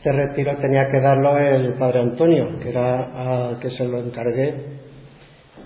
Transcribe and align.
Este 0.00 0.12
retiro 0.12 0.56
tenía 0.56 0.88
que 0.90 0.98
darlo 0.98 1.36
el 1.36 1.74
padre 1.74 2.00
Antonio, 2.00 2.58
que 2.60 2.70
era 2.70 3.48
al 3.50 3.58
que 3.58 3.68
se 3.72 3.84
lo 3.84 3.98
encargué, 3.98 4.54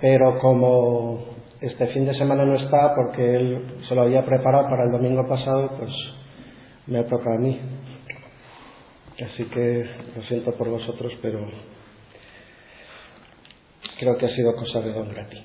pero 0.00 0.40
como 0.40 1.36
este 1.60 1.86
fin 1.86 2.04
de 2.04 2.18
semana 2.18 2.44
no 2.44 2.56
está 2.56 2.96
porque 2.96 3.36
él 3.36 3.62
se 3.88 3.94
lo 3.94 4.02
había 4.02 4.26
preparado 4.26 4.68
para 4.68 4.86
el 4.86 4.90
domingo 4.90 5.24
pasado, 5.28 5.76
pues 5.78 5.92
me 6.88 6.98
ha 6.98 7.06
tocado 7.06 7.36
a 7.36 7.38
mí. 7.38 7.60
Así 9.24 9.44
que 9.44 9.86
lo 10.16 10.22
siento 10.24 10.50
por 10.56 10.68
vosotros, 10.68 11.12
pero 11.22 11.46
creo 14.00 14.18
que 14.18 14.26
ha 14.26 14.34
sido 14.34 14.56
cosa 14.56 14.80
de 14.80 14.92
don 14.94 15.10
Grati. 15.10 15.44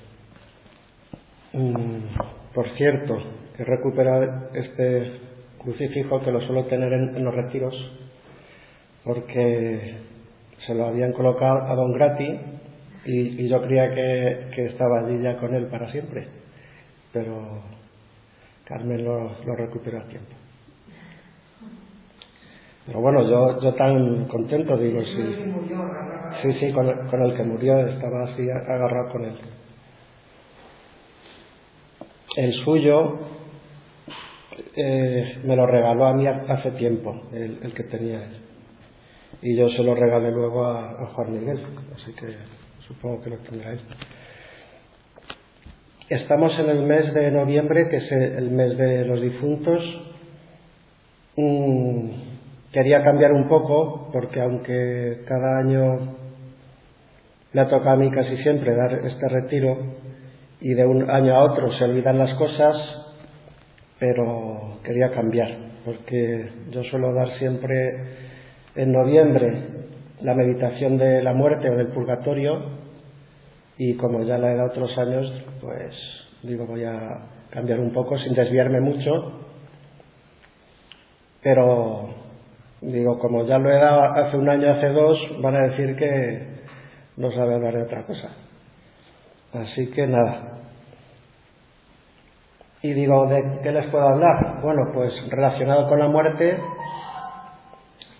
Mm, 1.53 2.53
por 2.55 2.67
cierto, 2.70 3.21
he 3.55 3.63
recuperado 3.63 4.49
este 4.55 5.12
crucifijo 5.59 6.21
que 6.21 6.31
lo 6.31 6.41
suelo 6.41 6.66
tener 6.66 6.91
en, 6.91 7.23
los 7.23 7.35
retiros 7.35 7.76
porque 9.09 9.95
se 10.68 10.76
lo 10.76 10.86
habían 10.86 11.13
colocado 11.13 11.63
a 11.67 11.73
don 11.73 11.94
Grati 11.94 12.40
y, 13.05 13.48
yo 13.48 13.59
creía 13.63 13.91
que, 13.91 14.66
estaba 14.67 15.00
allí 15.00 15.20
ya 15.20 15.36
con 15.38 15.55
él 15.55 15.66
para 15.66 15.91
siempre, 15.91 16.27
pero 17.12 17.64
Carmen 18.66 19.03
lo, 19.03 19.31
lo 19.44 19.55
recuperó 19.55 19.98
a 19.98 20.03
tiempo. 20.03 20.36
Pero 22.86 23.02
bueno, 23.02 23.27
yo, 23.27 23.59
yo 23.62 23.73
tan 23.73 24.26
contento, 24.26 24.77
digo, 24.77 25.02
sí. 25.02 25.36
Sí, 26.44 26.53
sí, 26.59 26.72
con 26.72 27.22
el, 27.23 27.36
que 27.36 27.44
murió 27.44 27.88
estaba 27.88 28.26
así 28.26 28.48
agarrado 28.48 29.12
con 29.12 29.26
él. 29.26 29.38
El 32.38 32.53
suyo 32.64 33.17
eh, 34.76 35.39
me 35.45 35.55
lo 35.55 35.66
regaló 35.66 36.05
a 36.05 36.14
mí 36.14 36.28
hace 36.28 36.70
tiempo, 36.73 37.23
el, 37.33 37.73
que 37.73 37.83
tenía 37.86 38.23
él. 38.23 38.48
Y 39.42 39.56
yo 39.56 39.70
se 39.70 39.84
lo 39.84 39.95
regalé 39.95 40.32
luego 40.32 40.66
a, 40.66 41.08
Juan 41.14 41.32
Miguel, 41.34 41.59
así 41.95 42.14
que 42.14 42.36
supongo 42.88 43.22
que 43.22 43.30
lo 43.30 43.38
tendrá 43.38 43.72
él. 43.72 43.80
Estamos 46.09 46.52
en 46.59 46.70
el 46.70 46.84
mes 46.84 47.14
de 47.14 47.32
noviembre, 47.32 47.88
que 47.88 47.98
es 47.98 48.12
el 48.12 48.52
mes 48.52 48.78
de 48.78 49.06
los 49.06 49.22
difuntos. 49.22 49.84
Mm, 51.38 52.30
Quería 52.72 53.04
cambiar 53.04 53.34
un 53.34 53.48
poco 53.48 54.10
porque 54.14 54.40
aunque 54.40 55.23
cada 55.28 55.58
año 55.58 56.17
me 57.52 57.62
ha 57.62 57.67
tocado 57.67 57.92
a 57.92 57.95
mí 57.95 58.12
casi 58.12 58.38
siempre 58.44 58.76
dar 58.76 58.94
este 59.08 59.28
retiro 59.28 59.76
y 60.62 60.76
de 60.76 60.86
un 60.86 61.10
año 61.10 61.34
a 61.34 61.44
otro 61.45 61.73
se 61.73 61.86
olvidan 61.86 62.20
las 62.20 62.38
cosas, 62.38 62.76
pero 63.98 64.78
quería 64.84 65.10
cambiar 65.10 65.50
porque 65.84 66.50
yo 66.70 66.84
suelo 66.84 67.12
dar 67.12 67.40
siempre 67.40 68.28
en 68.81 68.91
noviembre 68.91 69.63
la 70.22 70.33
meditación 70.33 70.97
de 70.97 71.22
la 71.22 71.33
muerte 71.33 71.69
o 71.69 71.75
del 71.75 71.88
purgatorio 71.88 72.80
y 73.77 73.95
como 73.95 74.23
ya 74.23 74.38
la 74.38 74.52
he 74.52 74.55
dado 74.55 74.69
otros 74.69 74.97
años, 74.97 75.31
pues 75.61 75.95
digo 76.44 76.66
voy 76.66 76.83
a 76.83 76.97
cambiar 77.49 77.80
un 77.80 77.91
poco 77.91 78.17
sin 78.17 78.33
desviarme 78.33 78.81
mucho, 78.81 79.11
pero 81.41 82.09
Digo, 82.81 83.19
como 83.19 83.45
ya 83.45 83.58
lo 83.58 83.69
he 83.69 83.77
dado 83.77 84.03
hace 84.03 84.38
un 84.38 84.47
año, 84.47 84.71
hace 84.71 84.88
dos, 84.88 85.17
van 85.41 85.55
a 85.55 85.67
decir 85.67 85.97
que 85.97 86.59
no 87.17 87.30
sabe 87.31 87.55
hablar 87.55 87.73
de 87.73 87.83
otra 87.83 88.03
cosa. 88.03 88.30
Así 89.53 89.88
que 89.91 90.08
nada. 90.08 90.59
Y 92.81 92.93
digo, 92.93 93.25
¿de 93.27 93.59
qué 93.61 93.71
les 93.73 93.88
puedo 93.88 94.08
hablar? 94.08 94.61
Bueno, 94.61 94.91
pues 94.93 95.11
relacionado 95.30 95.89
con 95.89 95.99
la 95.99 96.08
muerte, 96.08 96.58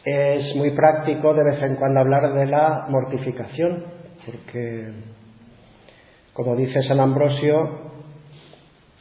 es 0.04 0.56
muy 0.56 0.72
práctico 0.72 1.34
de 1.34 1.44
vez 1.44 1.62
en 1.62 1.76
cuando 1.76 2.00
hablar 2.00 2.34
de 2.34 2.46
la 2.46 2.86
mortificación, 2.90 3.86
porque, 4.26 4.92
como 6.34 6.56
dice 6.56 6.82
San 6.84 7.00
Ambrosio, 7.00 7.90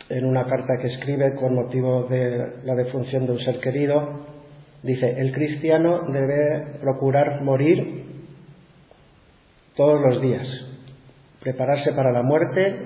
en 0.09 0.25
una 0.25 0.47
carta 0.47 0.75
que 0.81 0.89
escribe 0.89 1.35
con 1.35 1.55
motivo 1.55 2.05
de 2.05 2.65
la 2.65 2.75
defunción 2.75 3.27
de 3.27 3.33
un 3.33 3.41
ser 3.41 3.61
querido, 3.61 4.27
Dice, 4.83 5.21
el 5.21 5.33
cristiano 5.33 6.03
debe 6.09 6.79
procurar 6.81 7.43
morir 7.43 8.05
todos 9.75 10.01
los 10.01 10.23
días, 10.23 10.47
prepararse 11.41 11.93
para 11.93 12.13
la 12.13 12.23
muerte, 12.23 12.77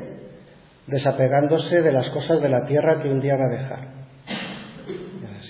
desapegándose 0.87 1.83
de 1.83 1.93
las 1.93 2.09
cosas 2.11 2.41
de 2.41 2.49
la 2.49 2.65
tierra 2.65 3.03
que 3.03 3.11
un 3.11 3.21
día 3.21 3.37
va 3.37 3.45
a 3.45 3.49
dejar. 3.49 4.02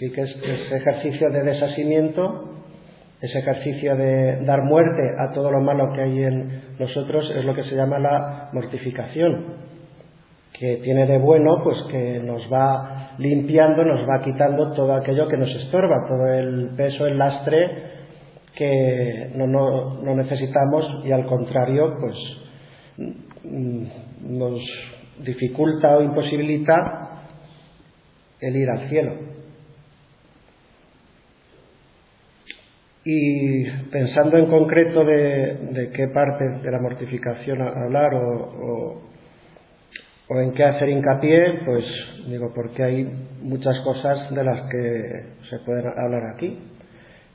Así 0.02 0.10
que 0.10 0.22
ese 0.22 0.76
ejercicio 0.78 1.30
de 1.30 1.44
desasimiento, 1.44 2.56
ese 3.20 3.38
ejercicio 3.38 3.94
de 3.94 4.44
dar 4.44 4.64
muerte 4.64 5.00
a 5.16 5.32
todo 5.32 5.52
lo 5.52 5.60
malo 5.60 5.92
que 5.92 6.00
hay 6.00 6.24
en 6.24 6.62
nosotros 6.80 7.32
es 7.36 7.44
lo 7.44 7.54
que 7.54 7.62
se 7.62 7.76
llama 7.76 8.00
la 8.00 8.50
mortificación 8.52 9.62
que 10.58 10.78
tiene 10.78 11.06
de 11.06 11.18
bueno, 11.18 11.62
pues 11.62 11.76
que 11.92 12.18
nos 12.18 12.52
va 12.52 13.14
limpiando, 13.18 13.84
nos 13.84 14.00
va 14.00 14.24
quitando 14.24 14.72
todo 14.72 14.92
aquello 14.92 15.28
que 15.28 15.36
nos 15.36 15.50
estorba, 15.50 15.94
todo 16.08 16.26
el 16.26 16.70
peso, 16.76 17.06
el 17.06 17.16
lastre 17.16 17.70
que 18.56 19.30
no, 19.36 20.02
necesitamos 20.02 21.04
y 21.04 21.12
al 21.12 21.26
contrario, 21.26 21.94
pues 22.00 22.16
mm, 23.44 23.84
nos 24.36 24.60
dificulta 25.24 25.96
o 25.96 26.02
imposibilita 26.02 27.22
el 28.40 28.56
ir 28.56 28.68
al 28.68 28.88
cielo. 28.88 29.31
Y 33.04 33.64
pensando 33.90 34.38
en 34.38 34.46
concreto 34.46 35.04
de, 35.04 35.90
qué 35.94 36.08
parte 36.08 36.44
de 36.62 36.70
la 36.70 36.78
mortificación 36.78 37.60
hablar 37.60 38.14
o 38.14 39.02
en 40.40 40.52
qué 40.52 40.64
hacer 40.64 40.88
hincapié, 40.88 41.60
pues 41.64 41.84
digo, 42.26 42.52
porque 42.54 42.82
hay 42.82 43.04
muchas 43.42 43.78
cosas 43.80 44.30
de 44.30 44.44
las 44.44 44.70
que 44.70 45.24
se 45.50 45.58
pueden 45.60 45.86
hablar 45.86 46.34
aquí. 46.34 46.58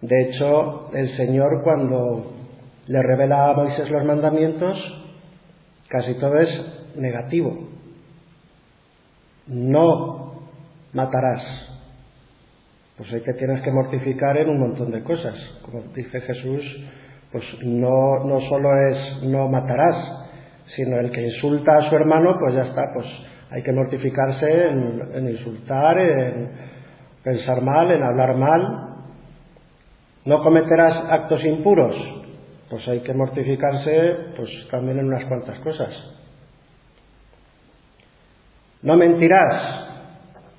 De 0.02 0.24
hecho, 0.24 0.92
el 0.94 1.16
Señor 1.18 1.62
cuando 1.64 2.34
le 2.88 3.02
revela 3.02 3.50
a 3.50 3.54
Moisés 3.54 3.90
los 3.90 4.06
mandamientos, 4.06 4.78
casi 5.90 6.14
todo 6.16 6.38
es 6.40 6.50
negativo. 6.96 7.68
No 9.48 10.42
matarás. 10.94 11.67
Pues 12.98 13.14
hay 13.14 13.22
que 13.22 13.34
tienes 13.34 13.62
que 13.62 13.72
mortificar 13.72 14.38
en 14.38 14.50
un 14.50 14.60
montón 14.60 14.92
de 14.92 15.04
cosas. 15.04 15.36
Como 15.62 15.82
dice 15.94 16.20
Jesús, 16.22 16.64
pues 17.32 17.44
no, 17.64 18.24
no 18.26 18.42
solo 18.50 18.70
es 18.90 19.24
no 19.24 19.48
matarás, 19.48 19.96
sino 20.76 21.00
el 21.00 21.12
que 21.12 21.22
insulta 21.22 21.78
a 21.78 21.90
su 21.90 21.96
hermano, 21.96 22.38
pues 22.40 22.56
ya 22.56 22.64
está, 22.64 22.82
pues 22.94 23.06
hay 23.52 23.62
que 23.64 23.72
mortificarse 23.72 24.68
en, 24.68 25.30
insultar, 25.30 25.98
en 26.00 26.52
pensar 27.24 27.62
mal, 27.62 27.92
en 27.92 28.04
hablar 28.04 28.36
mal. 28.36 28.96
No 30.26 30.42
cometerás 30.44 30.96
actos 31.10 31.44
impuros, 31.46 31.96
pues 32.70 32.88
hay 32.88 33.02
que 33.02 33.14
mortificarse 33.14 34.16
pues 34.36 34.50
también 34.72 35.00
en 35.00 35.06
unas 35.06 35.26
cuantas 35.26 35.60
cosas. 35.60 35.92
No 38.82 38.98
mentirás, 38.98 39.88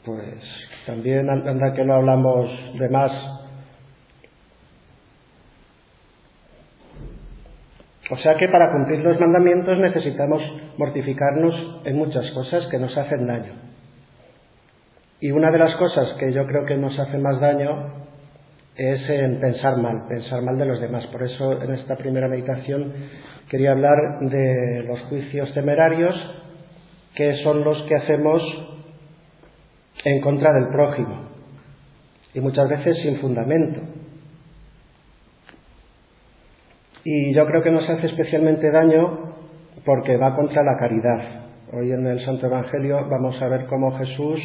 pues 0.05 0.58
también 0.89 1.29
anda 1.29 1.75
que 1.75 1.85
no 1.85 1.95
hablamos 1.95 2.49
de 2.79 2.89
más 2.89 3.13
O 8.11 8.17
sea 8.17 8.37
que 8.37 8.49
para 8.49 8.73
cumplir 8.73 9.01
los 9.01 9.21
mandamientos 9.21 9.79
necesitamos 9.79 10.41
mortificarnos 10.79 11.83
en 11.85 11.97
muchas 11.97 12.31
cosas 12.31 12.67
que 12.71 12.79
nos 12.79 12.97
hacen 12.97 13.27
daño. 13.27 13.53
Y 15.21 15.31
una 15.31 15.51
de 15.51 15.59
las 15.59 15.77
cosas 15.77 16.17
que 16.19 16.33
yo 16.33 16.47
creo 16.47 16.65
que 16.65 16.77
nos 16.77 16.99
hace 16.99 17.19
más 17.19 17.39
daño 17.39 18.07
es 18.77 19.11
en 19.11 19.41
pensar 19.41 19.77
mal, 19.77 20.07
pensar 20.09 20.41
mal 20.41 20.57
de 20.57 20.65
los 20.65 20.81
demás. 20.81 21.07
Por 21.09 21.23
eso 21.23 21.61
en 21.61 21.75
esta 21.75 21.97
primera 21.97 22.29
meditación 22.29 22.95
quería 23.51 23.73
hablar 23.73 24.21
de 24.23 24.85
los 24.85 25.01
juicios 25.11 25.53
temerarios, 25.53 26.15
que 27.15 27.43
son 27.43 27.63
los 27.63 27.83
que 27.83 27.95
hacemos 27.95 28.43
en 30.09 30.21
contra 30.21 30.53
del 30.53 30.69
prójimo 30.69 31.29
y 32.35 32.41
muchas 32.41 32.69
veces 32.69 32.97
sin 33.03 33.19
fundamento. 33.21 33.81
Y 37.05 37.35
yo 37.35 37.47
creo 37.47 37.63
que 37.63 37.71
nos 37.71 37.89
hace 37.89 38.07
especialmente 38.07 38.71
daño 38.71 39.35
porque 39.85 40.17
va 40.17 40.35
contra 40.35 40.63
la 40.63 40.77
caridad. 40.79 41.43
Hoy 41.73 41.93
en 41.93 42.07
el 42.07 42.25
Santo 42.25 42.47
Evangelio 42.47 43.07
vamos 43.09 43.41
a 43.41 43.49
ver 43.49 43.67
cómo 43.67 43.97
Jesús, 43.99 44.41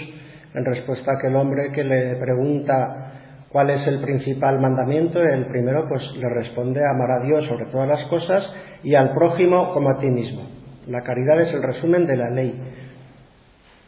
en 0.54 0.66
respuesta 0.66 1.12
a 1.12 1.16
aquel 1.16 1.36
hombre 1.36 1.72
que 1.72 1.84
le 1.84 2.16
pregunta 2.18 3.12
cuál 3.50 3.70
es 3.70 3.88
el 3.88 4.02
principal 4.02 4.60
mandamiento, 4.60 5.22
el 5.22 5.46
primero 5.48 5.88
pues 5.88 6.02
le 6.18 6.30
responde 6.30 6.82
amar 6.86 7.12
a 7.12 7.26
Dios 7.26 7.46
sobre 7.48 7.66
todas 7.66 7.88
las 7.88 8.06
cosas 8.08 8.44
y 8.84 8.96
al 8.96 9.14
prójimo 9.14 9.74
como 9.74 9.90
a 9.90 10.00
ti 10.00 10.08
mismo. 10.08 10.48
La 10.88 11.02
caridad 11.02 11.42
es 11.42 11.54
el 11.54 11.64
resumen 11.64 12.06
de 12.06 12.18
la 12.18 12.30
ley. 12.30 12.54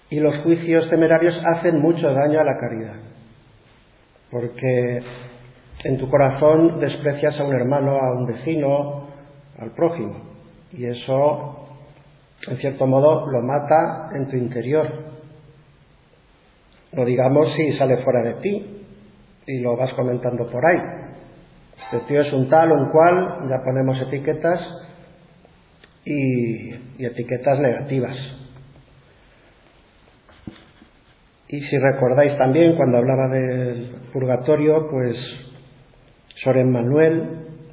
Y 0.10 0.20
los 0.20 0.38
juicios 0.44 0.90
temerarios 0.90 1.36
hacen 1.46 1.82
mucho 1.82 2.14
daño 2.14 2.40
a 2.40 2.44
la 2.44 2.58
caridad. 2.58 2.96
Porque 4.30 5.02
en 5.84 5.98
tu 5.98 6.10
corazón 6.10 6.80
desprecias 6.80 7.40
a 7.40 7.44
un 7.44 7.54
hermano, 7.54 7.98
a 7.98 8.14
un 8.14 8.26
vecino, 8.26 9.08
al 9.60 9.72
prójimo. 9.72 10.16
Y 10.72 10.86
eso, 10.86 11.68
en 12.48 12.58
cierto 12.58 12.86
modo, 12.88 13.30
lo 13.30 13.42
mata 13.42 14.10
en 14.16 14.28
tu 14.28 14.36
interior. 14.36 14.88
No 16.92 17.06
digamos 17.06 17.54
si 17.56 17.74
sale 17.78 17.98
fuera 17.98 18.22
de 18.24 18.34
ti 18.42 18.86
y 19.48 19.60
lo 19.60 19.76
vas 19.76 19.94
comentando 19.94 20.48
por 20.50 20.66
ahí. 20.66 20.80
Este 21.84 22.08
tío 22.08 22.22
es 22.22 22.34
un 22.34 22.50
tal 22.50 22.72
un 22.72 22.90
cual, 22.90 23.48
ya 23.50 23.64
ponemos 23.64 24.02
etiquetas 24.02 24.60
y, 26.04 26.70
y 26.98 27.06
etiquetas 27.06 27.60
negativas. 27.60 28.16
Y 31.56 31.62
si 31.70 31.78
recordáis 31.78 32.38
también 32.38 32.76
cuando 32.76 32.98
hablaba 32.98 33.30
del 33.30 33.88
purgatorio, 34.12 34.90
pues 34.92 35.16
Soren 36.44 36.70
Manuel, 36.70 37.24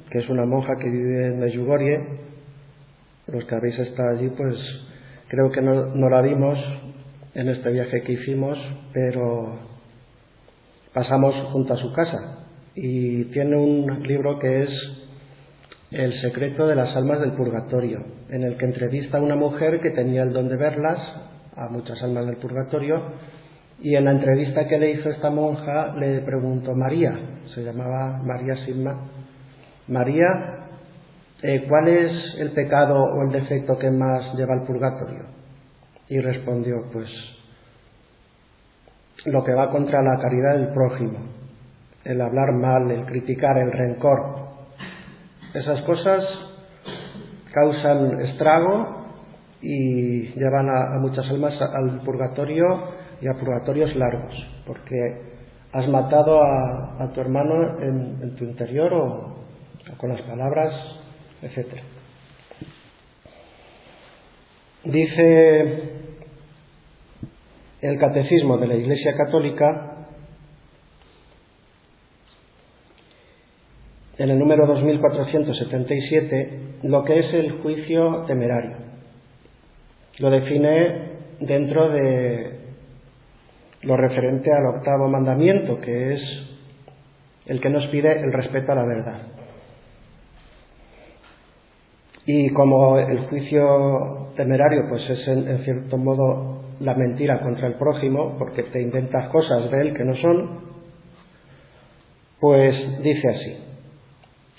que 0.09 0.19
es 0.19 0.29
una 0.29 0.45
monja 0.45 0.77
que 0.77 0.89
vive 0.89 1.27
en 1.27 1.39
Medjugorje, 1.39 1.99
los 3.27 3.43
que 3.43 3.55
habéis 3.55 3.77
estado 3.79 4.11
allí, 4.11 4.29
pues 4.37 4.55
creo 5.27 5.51
que 5.51 5.61
no, 5.61 5.87
no 5.87 6.09
la 6.09 6.21
vimos 6.21 6.57
en 7.35 7.49
este 7.49 7.71
viaje 7.71 8.03
que 8.03 8.13
hicimos, 8.13 8.57
pero 8.93 9.59
pasamos 10.93 11.35
junto 11.51 11.73
a 11.73 11.77
su 11.77 11.91
casa. 11.91 12.45
Y 12.75 13.25
tiene 13.33 13.57
un 13.57 14.01
libro 14.07 14.39
que 14.39 14.63
es 14.63 14.69
El 15.91 16.21
secreto 16.21 16.67
de 16.67 16.75
las 16.75 16.95
almas 16.95 17.19
del 17.19 17.33
purgatorio, 17.33 17.99
en 18.29 18.43
el 18.43 18.55
que 18.55 18.63
entrevista 18.63 19.17
a 19.17 19.21
una 19.21 19.35
mujer 19.35 19.81
que 19.81 19.89
tenía 19.89 20.23
el 20.23 20.31
don 20.31 20.47
de 20.47 20.55
verlas, 20.55 20.99
a 21.57 21.67
muchas 21.67 22.01
almas 22.01 22.27
del 22.27 22.37
purgatorio, 22.37 23.01
y 23.79 23.95
en 23.95 24.05
la 24.05 24.11
entrevista 24.11 24.67
que 24.67 24.77
le 24.77 24.91
hizo 24.91 25.09
esta 25.09 25.29
monja 25.29 25.93
le 25.95 26.21
preguntó 26.21 26.73
María, 26.73 27.17
se 27.53 27.63
llamaba 27.63 28.21
María 28.23 28.55
Sigma, 28.65 28.95
María, 29.87 30.25
eh, 31.41 31.65
¿cuál 31.67 31.89
es 31.89 32.11
el 32.37 32.51
pecado 32.51 33.03
o 33.03 33.23
el 33.23 33.31
defecto 33.31 33.77
que 33.77 33.91
más 33.91 34.33
lleva 34.35 34.53
al 34.53 34.63
purgatorio? 34.63 35.25
Y 36.07 36.19
respondió, 36.19 36.85
pues 36.91 37.09
lo 39.25 39.43
que 39.43 39.53
va 39.53 39.69
contra 39.69 40.01
la 40.01 40.21
caridad 40.21 40.55
del 40.55 40.73
prójimo, 40.73 41.19
el 42.05 42.21
hablar 42.21 42.53
mal, 42.53 42.89
el 42.91 43.05
criticar, 43.05 43.57
el 43.57 43.71
rencor. 43.71 44.43
Esas 45.53 45.81
cosas 45.81 46.23
causan 47.53 48.21
estrago 48.21 49.03
y 49.61 50.27
llevan 50.33 50.69
a 50.69 50.99
muchas 50.99 51.25
almas 51.29 51.53
al 51.61 52.01
purgatorio 52.01 53.02
y 53.21 53.27
a 53.27 53.33
purgatorios 53.33 53.95
largos, 53.95 54.33
porque 54.65 55.33
has 55.71 55.87
matado 55.87 56.41
a, 56.43 57.11
tu 57.13 57.21
hermano 57.21 57.79
en, 57.81 58.35
tu 58.35 58.43
interior 58.45 58.93
o, 58.93 59.37
con 59.97 60.09
las 60.09 60.21
palabras, 60.21 60.73
etc. 61.41 61.67
Dice 64.83 66.03
el 67.81 67.97
Catecismo 67.99 68.57
de 68.57 68.67
la 68.67 68.75
Iglesia 68.75 69.15
Católica, 69.17 69.89
en 74.17 74.29
el 74.29 74.37
número 74.37 74.67
2477, 74.67 76.59
lo 76.83 77.03
que 77.03 77.19
es 77.19 77.33
el 77.33 77.61
juicio 77.61 78.25
temerario. 78.27 78.77
Lo 80.19 80.29
define 80.29 81.13
dentro 81.39 81.89
de 81.89 82.52
lo 83.83 83.97
referente 83.97 84.49
al 84.51 84.65
octavo 84.77 85.07
mandamiento, 85.07 85.79
que 85.79 86.13
es 86.13 86.21
el 87.45 87.59
que 87.59 87.69
nos 87.69 87.85
pide 87.87 88.19
el 88.19 88.31
respeto 88.31 88.71
a 88.71 88.75
la 88.75 88.85
verdad. 88.85 89.21
Y 92.25 92.49
como 92.51 92.97
el 92.97 93.19
juicio 93.27 94.29
temerario 94.37 94.83
pues 94.87 95.09
es 95.09 95.27
en, 95.27 95.63
cierto 95.63 95.97
modo 95.97 96.63
la 96.79 96.95
mentira 96.95 97.41
contra 97.41 97.67
el 97.67 97.73
prójimo, 97.73 98.37
porque 98.37 98.63
te 98.63 98.81
inventas 98.81 99.29
cosas 99.29 99.69
de 99.69 99.81
él 99.81 99.93
que 99.93 100.05
no 100.05 100.15
son, 100.15 100.59
pues 102.39 102.75
dice 103.01 103.27
así, 103.27 103.57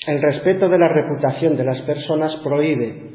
el 0.06 0.20
respeto 0.20 0.68
de 0.68 0.78
la 0.78 0.88
reputación 0.88 1.56
de 1.56 1.64
las 1.64 1.80
personas 1.82 2.32
prohíbe 2.44 3.13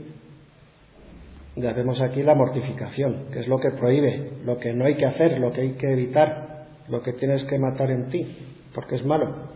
ya 1.56 1.74
vemos 1.74 2.00
aquí 2.01 2.24
la 2.24 2.36
mortificación, 2.36 3.25
que 3.31 3.40
es 3.40 3.48
lo 3.48 3.60
que 3.60 3.72
prohíbe, 3.72 4.31
lo 4.46 4.57
que 4.57 4.74
no 4.74 4.86
hay 4.86 4.96
que 4.96 5.06
hacer, 5.06 5.40
lo 5.40 5.51
que 5.51 5.62
hay 5.62 5.74
que 5.74 5.92
evitar, 5.92 6.66
lo 6.88 7.01
que 7.01 7.13
tienes 7.13 7.44
que 7.46 7.57
matar 7.57 7.92
en 7.92 8.10
ti, 8.10 8.28
porque 8.74 8.96
es 8.96 9.06
malo. 9.06 9.50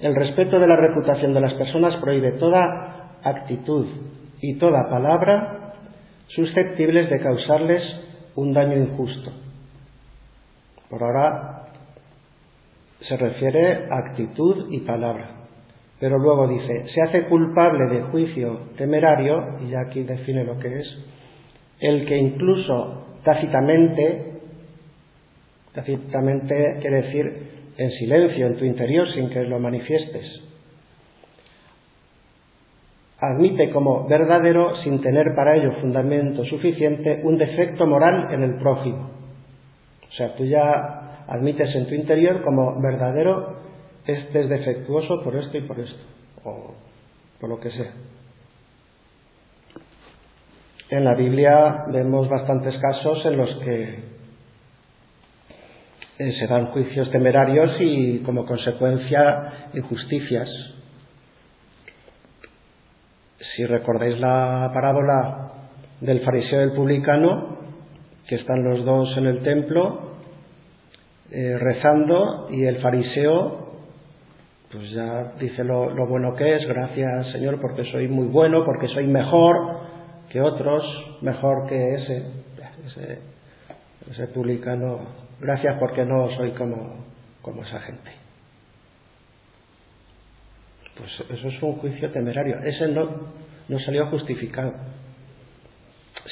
El 0.00 0.14
respeto 0.14 0.58
de 0.58 0.66
la 0.66 0.76
reputación 0.76 1.32
de 1.32 1.40
las 1.40 1.54
personas 1.54 2.00
prohíbe 2.00 2.32
toda 2.32 3.18
actitud 3.22 3.86
y 4.40 4.58
toda 4.58 4.88
palabra 4.88 5.74
susceptibles 6.28 7.08
de 7.10 7.20
causarles 7.20 7.82
un 8.34 8.52
daño 8.52 8.76
injusto. 8.76 9.30
Por 10.88 11.02
ahora 11.02 11.62
se 13.08 13.16
refiere 13.16 13.88
a 13.90 13.98
actitud 13.98 14.72
y 14.72 14.80
palabra. 14.80 15.30
Pero 16.00 16.18
luego 16.18 16.48
dice, 16.48 16.84
se 16.92 17.02
hace 17.02 17.24
culpable 17.26 17.94
de 17.94 18.02
juicio 18.02 18.60
temerario, 18.76 19.58
y 19.60 19.70
ya 19.70 19.80
aquí 19.86 20.02
define 20.02 20.44
lo 20.44 20.58
que 20.58 20.80
es, 20.80 20.86
el 21.82 22.06
que 22.06 22.16
incluso 22.16 23.18
tácitamente, 23.24 24.40
tácitamente 25.74 26.78
quiere 26.80 27.02
decir 27.02 27.52
en 27.76 27.90
silencio, 27.90 28.46
en 28.46 28.56
tu 28.56 28.64
interior, 28.64 29.12
sin 29.12 29.28
que 29.30 29.42
lo 29.42 29.58
manifiestes, 29.58 30.24
admite 33.18 33.70
como 33.70 34.06
verdadero, 34.08 34.76
sin 34.82 35.00
tener 35.00 35.34
para 35.34 35.56
ello 35.56 35.72
fundamento 35.80 36.44
suficiente, 36.44 37.20
un 37.24 37.36
defecto 37.36 37.86
moral 37.86 38.32
en 38.32 38.42
el 38.42 38.58
prójimo. 38.58 39.10
O 40.08 40.12
sea, 40.14 40.34
tú 40.36 40.44
ya 40.44 41.24
admites 41.26 41.74
en 41.74 41.86
tu 41.86 41.94
interior 41.94 42.42
como 42.42 42.80
verdadero, 42.80 43.56
este 44.06 44.40
es 44.40 44.48
defectuoso 44.48 45.22
por 45.24 45.36
esto 45.36 45.56
y 45.56 45.62
por 45.62 45.80
esto, 45.80 46.02
o 46.44 46.74
por 47.40 47.48
lo 47.48 47.58
que 47.58 47.70
sea. 47.70 47.92
En 50.92 51.04
la 51.04 51.14
Biblia 51.14 51.86
vemos 51.88 52.28
bastantes 52.28 52.74
casos 52.78 53.24
en 53.24 53.38
los 53.38 53.48
que 53.60 53.82
eh, 56.18 56.32
se 56.38 56.46
dan 56.46 56.66
juicios 56.66 57.10
temerarios 57.10 57.70
y 57.80 58.18
como 58.18 58.44
consecuencia 58.44 59.70
injusticias. 59.72 60.46
Si 63.56 63.64
recordáis 63.64 64.20
la 64.20 64.70
parábola 64.74 65.52
del 66.02 66.20
fariseo 66.20 66.58
y 66.58 66.66
del 66.66 66.76
publicano, 66.76 67.56
que 68.28 68.34
están 68.34 68.62
los 68.62 68.84
dos 68.84 69.16
en 69.16 69.28
el 69.28 69.42
templo 69.42 70.18
eh, 71.30 71.56
rezando 71.58 72.48
y 72.50 72.66
el 72.66 72.82
fariseo 72.82 73.62
pues 74.70 74.90
ya 74.90 75.32
dice 75.40 75.64
lo, 75.64 75.88
lo 75.88 76.06
bueno 76.06 76.34
que 76.34 76.56
es, 76.56 76.68
gracias 76.68 77.32
Señor 77.32 77.62
porque 77.62 77.90
soy 77.90 78.08
muy 78.08 78.26
bueno, 78.26 78.62
porque 78.66 78.88
soy 78.88 79.06
mejor, 79.06 79.91
que 80.32 80.40
otros, 80.40 80.82
mejor 81.20 81.68
que 81.68 81.94
ese, 81.94 82.22
ese, 84.10 84.26
publicano, 84.28 85.00
gracias 85.38 85.76
porque 85.78 86.06
no 86.06 86.34
soy 86.36 86.52
como, 86.52 87.04
como 87.42 87.62
esa 87.62 87.80
gente. 87.80 88.10
Pues 90.96 91.10
eso 91.38 91.48
es 91.48 91.62
un 91.62 91.72
juicio 91.74 92.10
temerario. 92.12 92.60
Ese 92.64 92.88
no, 92.88 93.10
no 93.68 93.78
salió 93.80 94.06
justificado. 94.06 94.72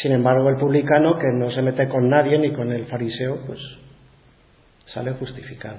Sin 0.00 0.12
embargo, 0.12 0.48
el 0.48 0.56
publicano, 0.56 1.18
que 1.18 1.28
no 1.34 1.50
se 1.50 1.60
mete 1.60 1.86
con 1.88 2.08
nadie 2.08 2.38
ni 2.38 2.54
con 2.54 2.72
el 2.72 2.86
fariseo, 2.86 3.44
pues 3.46 3.58
sale 4.94 5.12
justificado. 5.12 5.76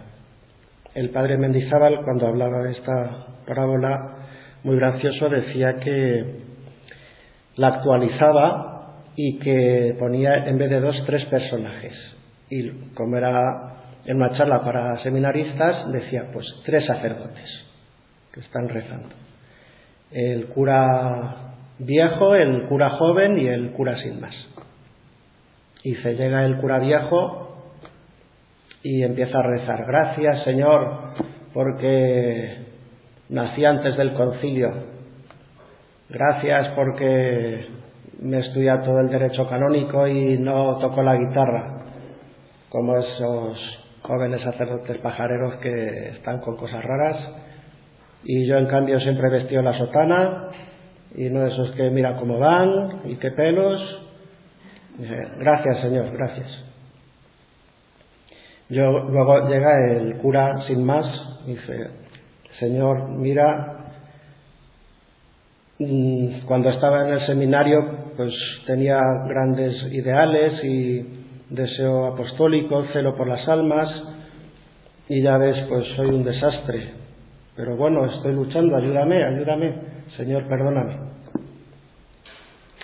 El 0.94 1.10
padre 1.10 1.38
Mendizábal, 1.38 2.04
cuando 2.04 2.28
hablaba 2.28 2.64
de 2.64 2.72
esta 2.74 3.28
parábola, 3.48 4.28
muy 4.64 4.76
gracioso, 4.76 5.28
decía 5.28 5.78
que 5.78 6.51
la 7.56 7.68
actualizaba 7.68 8.72
y 9.16 9.40
que 9.40 9.96
ponía 10.00 10.46
en 10.48 10.58
vez 10.58 10.70
de 10.70 10.80
dos, 10.80 10.96
tres 11.06 11.26
personajes. 11.26 11.94
Y 12.50 12.70
como 12.96 13.18
era 13.18 13.72
en 14.06 14.18
una 14.18 14.36
charla 14.38 14.64
para 14.64 15.02
seminaristas, 15.04 15.92
decía 15.92 16.26
pues 16.34 16.46
tres 16.66 16.86
sacerdotes 16.86 17.50
que 18.34 18.40
están 18.40 18.70
rezando. 18.70 19.10
El 20.12 20.48
cura 20.48 21.56
viejo, 21.80 22.36
el 22.36 22.68
cura 22.68 22.92
joven 22.92 23.38
y 23.38 23.48
el 23.48 23.72
cura 23.72 23.98
sin 24.02 24.20
más. 24.20 24.36
Y 25.84 25.96
se 25.96 26.16
llega 26.16 26.46
el 26.46 26.58
cura 26.58 26.80
viejo 26.80 27.42
y 28.84 29.04
empieza 29.04 29.40
a 29.40 29.44
rezar, 29.44 29.86
gracias 29.86 30.44
Señor, 30.44 31.14
porque 31.54 32.58
nací 33.30 33.64
antes 33.64 33.96
del 33.98 34.14
concilio, 34.14 34.91
Gracias 36.12 36.74
porque 36.76 37.68
me 38.20 38.40
he 38.40 38.78
todo 38.84 39.00
el 39.00 39.10
derecho 39.10 39.48
canónico 39.48 40.06
y 40.08 40.38
no 40.38 40.78
toco 40.80 41.02
la 41.02 41.16
guitarra, 41.16 41.84
como 42.68 42.98
esos 42.98 43.58
jóvenes 44.02 44.42
sacerdotes 44.42 44.98
pajareros 44.98 45.56
que 45.62 46.10
están 46.10 46.42
con 46.42 46.58
cosas 46.58 46.84
raras. 46.84 47.18
Y 48.26 48.46
yo, 48.46 48.58
en 48.58 48.68
cambio, 48.68 49.00
siempre 49.00 49.28
he 49.28 49.32
vestido 49.32 49.62
la 49.62 49.78
sotana 49.78 50.50
y 51.16 51.30
no 51.30 51.48
esos 51.48 51.72
que 51.76 51.90
mira 51.90 52.18
cómo 52.18 52.38
van 52.40 53.04
y 53.06 53.16
qué 53.16 53.32
pelos. 53.32 53.80
gracias, 55.40 55.82
Señor, 55.82 56.12
gracias. 56.12 56.50
Yo, 58.68 59.00
luego 59.10 59.48
llega 59.48 59.94
el 59.94 60.18
cura 60.18 60.58
sin 60.68 60.84
más, 60.84 61.06
dice, 61.46 61.88
Señor, 62.60 63.08
mira, 63.12 63.81
cuando 66.46 66.70
estaba 66.70 67.08
en 67.08 67.14
el 67.14 67.26
seminario, 67.26 67.80
pues 68.16 68.34
tenía 68.66 69.00
grandes 69.28 69.76
ideales 69.92 70.64
y 70.64 71.06
deseo 71.50 72.08
apostólico, 72.08 72.86
celo 72.94 73.16
por 73.16 73.28
las 73.28 73.48
almas, 73.48 73.90
y 75.08 75.22
ya 75.22 75.38
ves, 75.38 75.58
pues 75.68 75.86
soy 75.96 76.10
un 76.10 76.24
desastre. 76.24 76.92
Pero 77.56 77.76
bueno, 77.76 78.06
estoy 78.06 78.34
luchando, 78.34 78.76
ayúdame, 78.76 79.24
ayúdame, 79.24 79.74
Señor, 80.18 80.48
perdóname. 80.48 80.98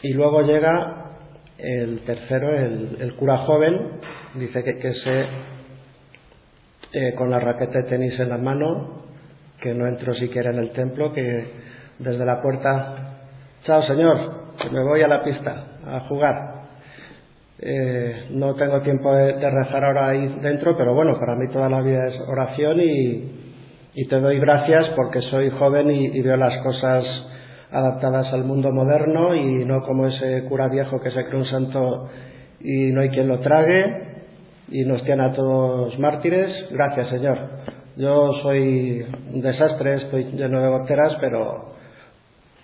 Y 0.03 0.13
luego 0.13 0.41
llega 0.41 1.05
el 1.57 1.99
tercero, 2.01 2.53
el, 2.53 3.13
cura 3.15 3.37
joven, 3.39 3.99
dice 4.35 4.63
que, 4.63 4.77
que 4.77 4.93
se, 4.93 5.25
eh, 6.93 7.13
con 7.15 7.29
la 7.29 7.39
raqueta 7.39 7.79
de 7.79 7.89
tenis 7.89 8.19
en 8.19 8.29
la 8.29 8.37
mano, 8.37 9.03
que 9.61 9.73
no 9.73 9.87
entro 9.87 10.13
siquiera 10.15 10.51
en 10.51 10.59
el 10.59 10.71
templo, 10.71 11.13
que 11.13 11.45
desde 11.99 12.25
la 12.25 12.41
puerta, 12.41 12.95
chao 13.63 13.81
Señor, 13.83 14.17
que 14.61 14.69
me 14.69 14.83
voy 14.83 15.01
a 15.01 15.07
la 15.07 15.23
pista 15.23 15.63
a 15.85 15.99
jugar. 16.01 16.57
Eh, 17.59 18.27
no 18.31 18.53
tengo 18.53 18.81
tiempo 18.81 19.13
de, 19.15 19.49
rezar 19.49 19.83
ahora 19.83 20.09
ahí 20.09 20.37
dentro, 20.41 20.77
pero 20.77 20.93
bueno, 20.93 21.17
para 21.19 21.35
mí 21.35 21.51
toda 21.51 21.69
la 21.69 21.81
vida 21.81 22.07
es 22.07 22.19
oración 22.27 22.79
y, 22.81 23.37
te 24.09 24.19
doy 24.19 24.39
gracias 24.39 24.89
porque 24.95 25.21
soy 25.21 25.49
joven 25.49 25.89
y, 25.89 26.21
veo 26.21 26.37
las 26.37 26.61
cosas 26.61 27.03
adaptadas 27.71 28.31
al 28.31 28.43
mundo 28.43 28.71
moderno 28.71 29.33
y 29.33 29.65
no 29.65 29.81
como 29.81 30.07
ese 30.07 30.43
cura 30.47 30.67
viejo 30.67 31.01
que 31.01 31.09
se 31.09 31.25
cree 31.25 31.39
un 31.39 31.47
santo 31.47 32.07
y 32.61 32.91
no 32.91 33.01
hay 33.01 33.09
quien 33.09 33.27
lo 33.27 33.39
trague 33.39 34.17
y 34.69 34.83
nos 34.83 35.03
tiene 35.03 35.25
a 35.25 35.33
todos 35.33 35.97
mártires. 35.97 36.67
Gracias, 36.71 37.09
Señor. 37.09 37.37
Yo 37.97 38.33
soy 38.43 39.03
un 39.33 39.41
desastre, 39.41 39.95
estoy 39.95 40.25
lleno 40.25 40.61
de 40.61 40.69
goteras, 40.69 41.17
pero, 41.19 41.76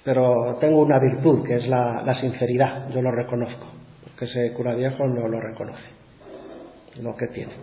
pero 0.03 0.57
tengo 0.59 0.81
una 0.81 0.99
virtud 0.99 1.45
que 1.45 1.55
es 1.55 1.67
la 1.67 2.17
sinceridad, 2.21 2.89
yo 2.89 3.01
lo 3.01 3.11
reconozco 3.11 3.73
que 4.17 4.25
ese 4.25 4.53
cura 4.53 4.75
viejo 4.75 5.07
no 5.07 5.27
lo 5.27 5.39
reconoce, 5.39 5.83
lo 7.01 7.15
que 7.15 7.27
tiene. 7.27 7.53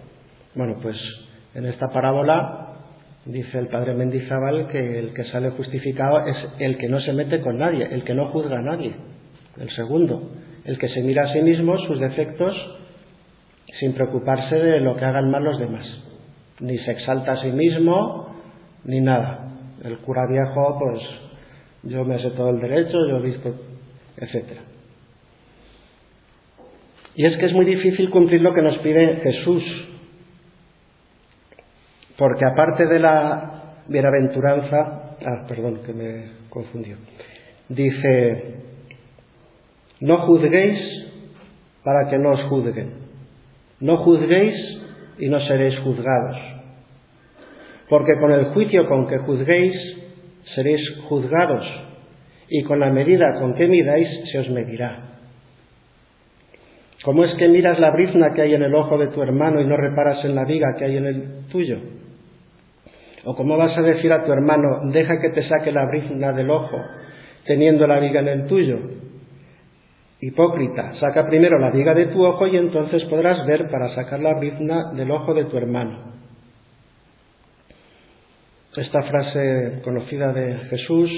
Bueno, 0.55 0.77
pues 0.83 0.97
en 1.55 1.67
esta 1.67 1.89
parábola 1.89 2.75
dice 3.25 3.59
el 3.59 3.69
padre 3.69 3.95
Mendizábal 3.95 4.69
que 4.69 4.99
el 4.99 5.15
que 5.15 5.25
sale 5.25 5.51
justificado 5.51 6.27
es 6.27 6.37
el 6.59 6.79
que 6.79 6.89
no 6.89 7.01
se 7.01 7.13
mete 7.13 7.41
con 7.41 7.59
nadie, 7.59 7.87
el 7.91 8.05
que 8.05 8.15
no 8.15 8.31
juzga 8.31 8.59
a 8.59 8.63
nadie. 8.63 8.95
El 9.59 9.71
segundo, 9.75 10.31
el 10.65 10.79
que 10.79 10.89
se 10.89 11.03
mira 11.03 11.29
a 11.29 11.33
sí 11.33 11.41
mismo, 11.41 11.77
sus 11.79 12.01
defectos, 12.01 12.55
sin 13.79 13.95
preocuparse 13.95 14.57
de 14.57 14.81
lo 14.81 14.97
que 14.97 15.05
hagan 15.05 15.31
mal 15.31 15.45
los 15.45 15.59
demás. 15.59 15.87
Ni 16.61 16.79
se 16.79 16.91
exalta 16.93 17.33
a 17.33 17.43
sí 17.43 17.51
mismo, 17.51 18.35
ni 18.85 19.01
nada. 19.01 19.49
El 19.85 19.99
cura 19.99 20.27
viejo, 20.27 20.79
pues 20.79 21.01
yo 21.83 22.05
me 22.05 22.21
sé 22.21 22.31
todo 22.31 22.51
el 22.51 22.61
derecho, 22.61 22.99
yo 23.09 23.19
he 23.19 23.23
visto, 23.23 23.55
etcétera. 24.17 24.63
Y 27.15 27.27
es 27.27 27.37
que 27.37 27.47
es 27.47 27.53
muy 27.53 27.65
difícil 27.65 28.11
cumplir 28.11 28.41
lo 28.41 28.55
que 28.55 28.63
nos 28.63 28.79
pide 28.79 29.17
Jesús, 29.17 29.63
porque 32.17 32.45
aparte 32.45 32.87
de 32.87 32.99
la 32.99 33.75
bienaventuranza, 33.89 35.17
ah, 35.25 35.47
perdón, 35.49 35.81
que 35.85 35.93
me 35.93 36.25
confundió, 36.49 36.97
dice, 37.69 38.55
no 40.01 40.19
juzguéis 40.27 40.79
para 41.83 42.09
que 42.11 42.19
no 42.19 42.33
os 42.33 42.43
juzguen, 42.45 42.93
no 43.81 43.97
juzguéis 43.99 44.55
y 45.19 45.29
no 45.29 45.41
seréis 45.41 45.79
juzgados, 45.81 46.37
porque 47.89 48.19
con 48.21 48.33
el 48.33 48.47
juicio 48.53 48.87
con 48.87 49.09
que 49.09 49.19
juzguéis 49.19 49.75
seréis 50.55 50.81
juzgados, 51.09 51.65
y 52.49 52.63
con 52.65 52.81
la 52.81 52.91
medida 52.91 53.39
con 53.39 53.55
que 53.55 53.69
midáis 53.69 54.09
se 54.31 54.39
os 54.39 54.51
medirá. 54.51 55.11
¿Cómo 57.05 57.25
es 57.25 57.35
que 57.37 57.49
miras 57.49 57.79
la 57.79 57.91
brizna 57.91 58.35
que 58.35 58.43
hay 58.43 58.55
en 58.55 58.63
el 58.63 58.75
ojo 58.75 58.99
de 58.99 59.09
tu 59.09 59.23
hermano 59.23 59.61
y 59.61 59.67
no 59.67 59.77
reparas 59.77 60.23
en 60.25 60.35
la 60.35 60.45
viga 60.45 60.75
que 60.79 60.85
hay 60.85 60.97
en 60.97 61.07
el 61.07 61.47
tuyo? 61.51 61.79
¿O 63.25 63.35
cómo 63.35 63.57
vas 63.57 63.77
a 63.77 63.83
decir 63.83 64.13
a 64.13 64.25
tu 64.25 64.33
hermano, 64.33 64.91
deja 64.93 65.19
que 65.21 65.31
te 65.31 65.49
saque 65.49 65.73
la 65.73 65.87
brizna 65.87 66.33
del 66.33 66.51
ojo, 66.51 66.77
teniendo 67.47 67.87
la 67.87 68.01
viga 68.01 68.21
en 68.21 68.29
el 68.29 68.47
tuyo? 68.47 68.79
Hipócrita, 70.21 70.93
saca 71.01 71.27
primero 71.27 71.59
la 71.59 71.71
viga 71.71 71.95
de 71.95 72.07
tu 72.07 72.23
ojo 72.23 72.47
y 72.47 72.57
entonces 72.57 73.03
podrás 73.05 73.47
ver 73.47 73.71
para 73.71 73.95
sacar 73.95 74.21
la 74.21 74.35
brizna 74.35 74.93
del 74.93 75.11
ojo 75.11 75.33
de 75.33 75.45
tu 75.47 75.57
hermano. 75.57 76.20
Esta 78.77 79.03
frase 79.03 79.81
conocida 79.83 80.33
de 80.33 80.57
Jesús, 80.71 81.11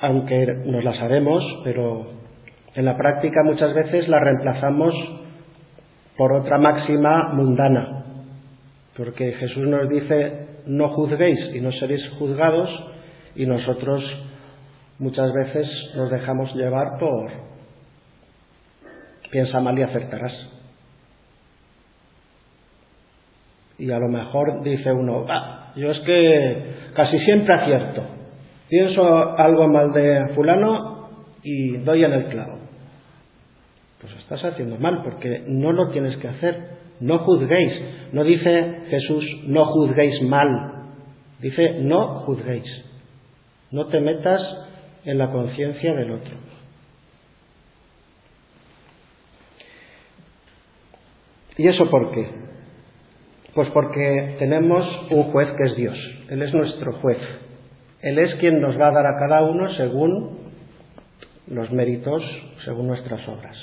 aunque 0.00 0.46
nos 0.66 0.84
la 0.84 0.94
sabemos, 0.98 1.42
pero 1.64 2.06
en 2.74 2.84
la 2.84 2.96
práctica 2.96 3.42
muchas 3.44 3.74
veces 3.74 4.08
la 4.08 4.20
reemplazamos 4.20 4.94
por 6.16 6.34
otra 6.34 6.58
máxima 6.58 7.32
mundana, 7.32 8.04
porque 8.96 9.32
Jesús 9.32 9.66
nos 9.66 9.88
dice 9.88 10.48
no 10.66 10.90
juzguéis 10.90 11.54
y 11.54 11.60
no 11.60 11.72
seréis 11.72 12.02
juzgados 12.18 12.68
y 13.34 13.46
nosotros 13.46 14.04
muchas 14.98 15.32
veces 15.32 15.66
nos 15.96 16.10
dejamos 16.10 16.54
llevar 16.54 16.98
por 17.00 17.30
piensa 19.30 19.60
mal 19.60 19.78
y 19.78 19.82
acertarás. 19.82 20.32
Y 23.78 23.90
a 23.90 23.98
lo 23.98 24.08
mejor 24.08 24.62
dice 24.62 24.92
uno, 24.92 25.24
ah, 25.28 25.61
yo 25.76 25.90
es 25.90 25.98
que 26.00 26.56
casi 26.94 27.18
siempre 27.20 27.54
acierto. 27.54 28.02
Pienso 28.68 29.38
algo 29.38 29.68
mal 29.68 29.92
de 29.92 30.28
fulano 30.34 31.08
y 31.42 31.76
doy 31.78 32.04
en 32.04 32.12
el 32.12 32.24
clavo 32.26 32.62
pues 34.02 34.12
estás 34.16 34.44
haciendo 34.44 34.76
mal 34.78 35.00
porque 35.04 35.44
no 35.46 35.72
lo 35.72 35.90
tienes 35.90 36.16
que 36.16 36.26
hacer. 36.26 36.82
No 36.98 37.20
juzguéis. 37.20 37.72
No 38.12 38.24
dice 38.24 38.82
Jesús, 38.90 39.24
no 39.44 39.64
juzguéis 39.66 40.22
mal. 40.22 40.48
Dice, 41.38 41.78
no 41.80 42.20
juzguéis. 42.20 42.64
No 43.70 43.86
te 43.86 44.00
metas 44.00 44.40
en 45.04 45.18
la 45.18 45.30
conciencia 45.30 45.94
del 45.94 46.10
otro. 46.10 46.32
¿Y 51.56 51.68
eso 51.68 51.88
por 51.88 52.10
qué? 52.12 52.41
Pues 53.54 53.68
porque 53.70 54.36
tenemos 54.38 54.86
un 55.10 55.24
juez 55.24 55.48
que 55.56 55.64
es 55.64 55.76
Dios. 55.76 55.96
Él 56.30 56.42
es 56.42 56.54
nuestro 56.54 56.92
juez. 56.94 57.18
Él 58.00 58.18
es 58.18 58.34
quien 58.36 58.60
nos 58.60 58.80
va 58.80 58.88
a 58.88 58.92
dar 58.92 59.06
a 59.06 59.18
cada 59.18 59.42
uno 59.42 59.68
según 59.74 60.38
los 61.48 61.70
méritos, 61.70 62.22
según 62.64 62.86
nuestras 62.86 63.26
obras. 63.28 63.56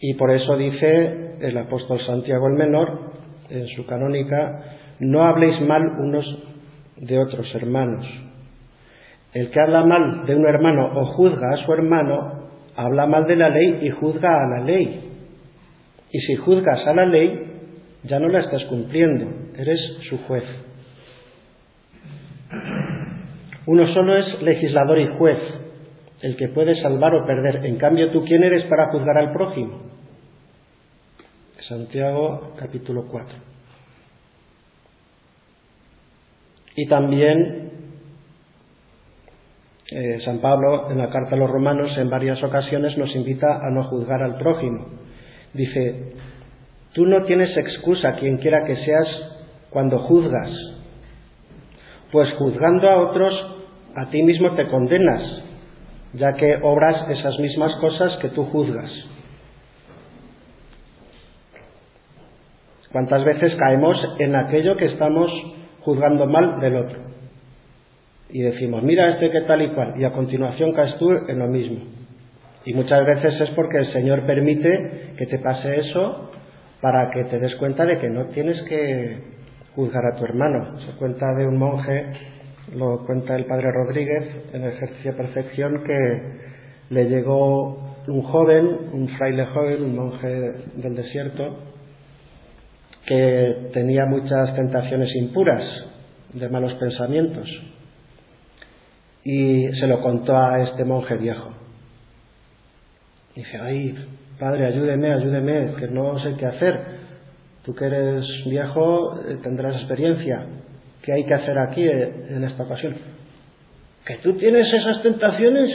Y 0.00 0.14
por 0.14 0.30
eso 0.30 0.56
dice 0.56 1.36
el 1.40 1.56
apóstol 1.56 1.98
Santiago 2.06 2.46
el 2.48 2.54
Menor 2.54 3.12
en 3.48 3.66
su 3.68 3.86
canónica, 3.86 4.76
no 5.00 5.24
habléis 5.24 5.60
mal 5.62 5.82
unos 5.98 6.26
de 6.96 7.18
otros 7.18 7.46
hermanos. 7.54 8.06
El 9.32 9.50
que 9.50 9.60
habla 9.60 9.84
mal 9.84 10.26
de 10.26 10.34
un 10.34 10.46
hermano 10.46 10.92
o 10.94 11.06
juzga 11.06 11.54
a 11.54 11.64
su 11.64 11.72
hermano, 11.72 12.50
habla 12.76 13.06
mal 13.06 13.26
de 13.26 13.36
la 13.36 13.48
ley 13.48 13.80
y 13.82 13.90
juzga 13.90 14.28
a 14.28 14.58
la 14.58 14.64
ley. 14.64 15.10
Y 16.12 16.20
si 16.20 16.36
juzgas 16.36 16.86
a 16.86 16.94
la 16.94 17.06
ley, 17.06 17.53
ya 18.04 18.18
no 18.18 18.28
la 18.28 18.40
estás 18.40 18.64
cumpliendo, 18.64 19.26
eres 19.56 19.80
su 20.08 20.18
juez. 20.24 20.44
Uno 23.66 23.92
solo 23.94 24.16
es 24.16 24.42
legislador 24.42 24.98
y 24.98 25.08
juez, 25.18 25.38
el 26.20 26.36
que 26.36 26.48
puede 26.48 26.80
salvar 26.82 27.14
o 27.14 27.26
perder. 27.26 27.64
En 27.64 27.76
cambio, 27.76 28.10
¿tú 28.10 28.24
quién 28.24 28.44
eres 28.44 28.64
para 28.64 28.90
juzgar 28.90 29.16
al 29.16 29.32
prójimo? 29.32 29.82
Santiago 31.68 32.52
capítulo 32.58 33.06
4. 33.10 33.36
Y 36.76 36.86
también 36.88 37.70
eh, 39.90 40.20
San 40.24 40.40
Pablo 40.40 40.90
en 40.90 40.98
la 40.98 41.08
carta 41.08 41.36
a 41.36 41.38
los 41.38 41.50
romanos 41.50 41.96
en 41.96 42.10
varias 42.10 42.42
ocasiones 42.42 42.98
nos 42.98 43.14
invita 43.14 43.46
a 43.46 43.70
no 43.70 43.84
juzgar 43.84 44.22
al 44.22 44.36
prójimo. 44.36 44.88
Dice, 45.52 46.13
tú 46.94 47.06
no 47.06 47.24
tienes 47.24 47.56
excusa 47.56 48.16
quien 48.16 48.38
quiera 48.38 48.64
que 48.66 48.76
seas 48.76 49.06
cuando 49.70 49.98
juzgas, 49.98 50.50
pues 52.10 52.32
juzgando 52.38 52.88
a 52.88 52.96
otros 53.02 53.34
a 53.96 54.10
ti 54.10 54.22
mismo 54.22 54.54
te 54.54 54.66
condenas, 54.68 55.22
ya 56.14 56.32
que 56.32 56.58
obras 56.62 57.08
esas 57.10 57.38
mismas 57.38 57.74
cosas 57.80 58.16
que 58.22 58.30
tú 58.30 58.44
juzgas. 58.46 58.90
¿Cuántas 62.90 63.24
veces 63.24 63.54
caemos 63.56 63.96
en 64.20 64.36
aquello 64.36 64.76
que 64.76 64.86
estamos 64.86 65.30
juzgando 65.84 66.26
mal 66.26 66.60
del 66.60 66.76
otro. 66.76 66.98
Y 68.30 68.40
decimos, 68.40 68.82
mira 68.82 69.10
este 69.10 69.30
que 69.30 69.42
tal 69.42 69.62
y 69.62 69.68
cual, 69.68 69.94
y 69.98 70.04
a 70.04 70.12
continuación 70.12 70.72
caes 70.72 70.96
tú 70.98 71.10
en 71.10 71.38
lo 71.38 71.46
mismo. 71.46 71.84
Y 72.64 72.72
muchas 72.72 73.04
veces 73.04 73.40
es 73.40 73.50
porque 73.50 73.78
el 73.78 73.92
Señor 73.92 74.22
permite 74.22 75.12
que 75.18 75.26
te 75.26 75.38
pase 75.38 75.80
eso 75.80 76.30
para 76.80 77.10
que 77.10 77.24
te 77.24 77.38
des 77.38 77.54
cuenta 77.56 77.84
de 77.84 77.98
que 77.98 78.08
no 78.08 78.26
tienes 78.26 78.60
que 78.68 79.18
juzgar 79.74 80.04
a 80.06 80.16
tu 80.16 80.24
hermano. 80.24 80.78
Se 80.80 80.92
cuenta 80.98 81.26
de 81.34 81.46
un 81.46 81.56
monje, 81.56 82.06
lo 82.74 83.04
cuenta 83.06 83.36
el 83.36 83.46
padre 83.46 83.70
Rodríguez 83.72 84.24
en 84.52 84.62
el 84.62 84.72
ejercicio 84.72 85.12
de 85.12 85.16
perfección, 85.16 85.82
que 85.84 86.22
le 86.90 87.04
llegó 87.08 87.94
un 88.06 88.22
joven, 88.22 88.66
un 88.92 89.08
fraile 89.16 89.46
joven, 89.46 89.82
un 89.82 89.96
monje 89.96 90.28
del 90.76 90.94
desierto, 90.94 91.58
que 93.06 93.70
tenía 93.72 94.06
muchas 94.06 94.54
tentaciones 94.54 95.14
impuras, 95.16 95.62
de 96.32 96.48
malos 96.48 96.74
pensamientos, 96.74 97.48
y 99.22 99.68
se 99.78 99.86
lo 99.86 100.00
contó 100.00 100.36
a 100.36 100.62
este 100.62 100.84
monje 100.84 101.16
viejo. 101.16 101.50
Dice, 103.36 103.58
ay, 103.58 103.94
padre, 104.38 104.66
ayúdeme, 104.66 105.12
ayúdeme, 105.12 105.74
que 105.78 105.88
no 105.88 106.18
sé 106.18 106.34
qué 106.36 106.46
hacer. 106.46 106.80
Tú 107.64 107.74
que 107.74 107.86
eres 107.86 108.24
viejo 108.46 109.20
eh, 109.20 109.38
tendrás 109.42 109.74
experiencia. 109.76 110.46
¿Qué 111.02 111.12
hay 111.12 111.24
que 111.24 111.34
hacer 111.34 111.58
aquí 111.58 111.86
eh, 111.86 112.26
en 112.30 112.44
esta 112.44 112.64
ocasión? 112.64 112.96
¿Que 114.04 114.16
tú 114.16 114.34
tienes 114.34 114.72
esas 114.72 115.02
tentaciones? 115.02 115.70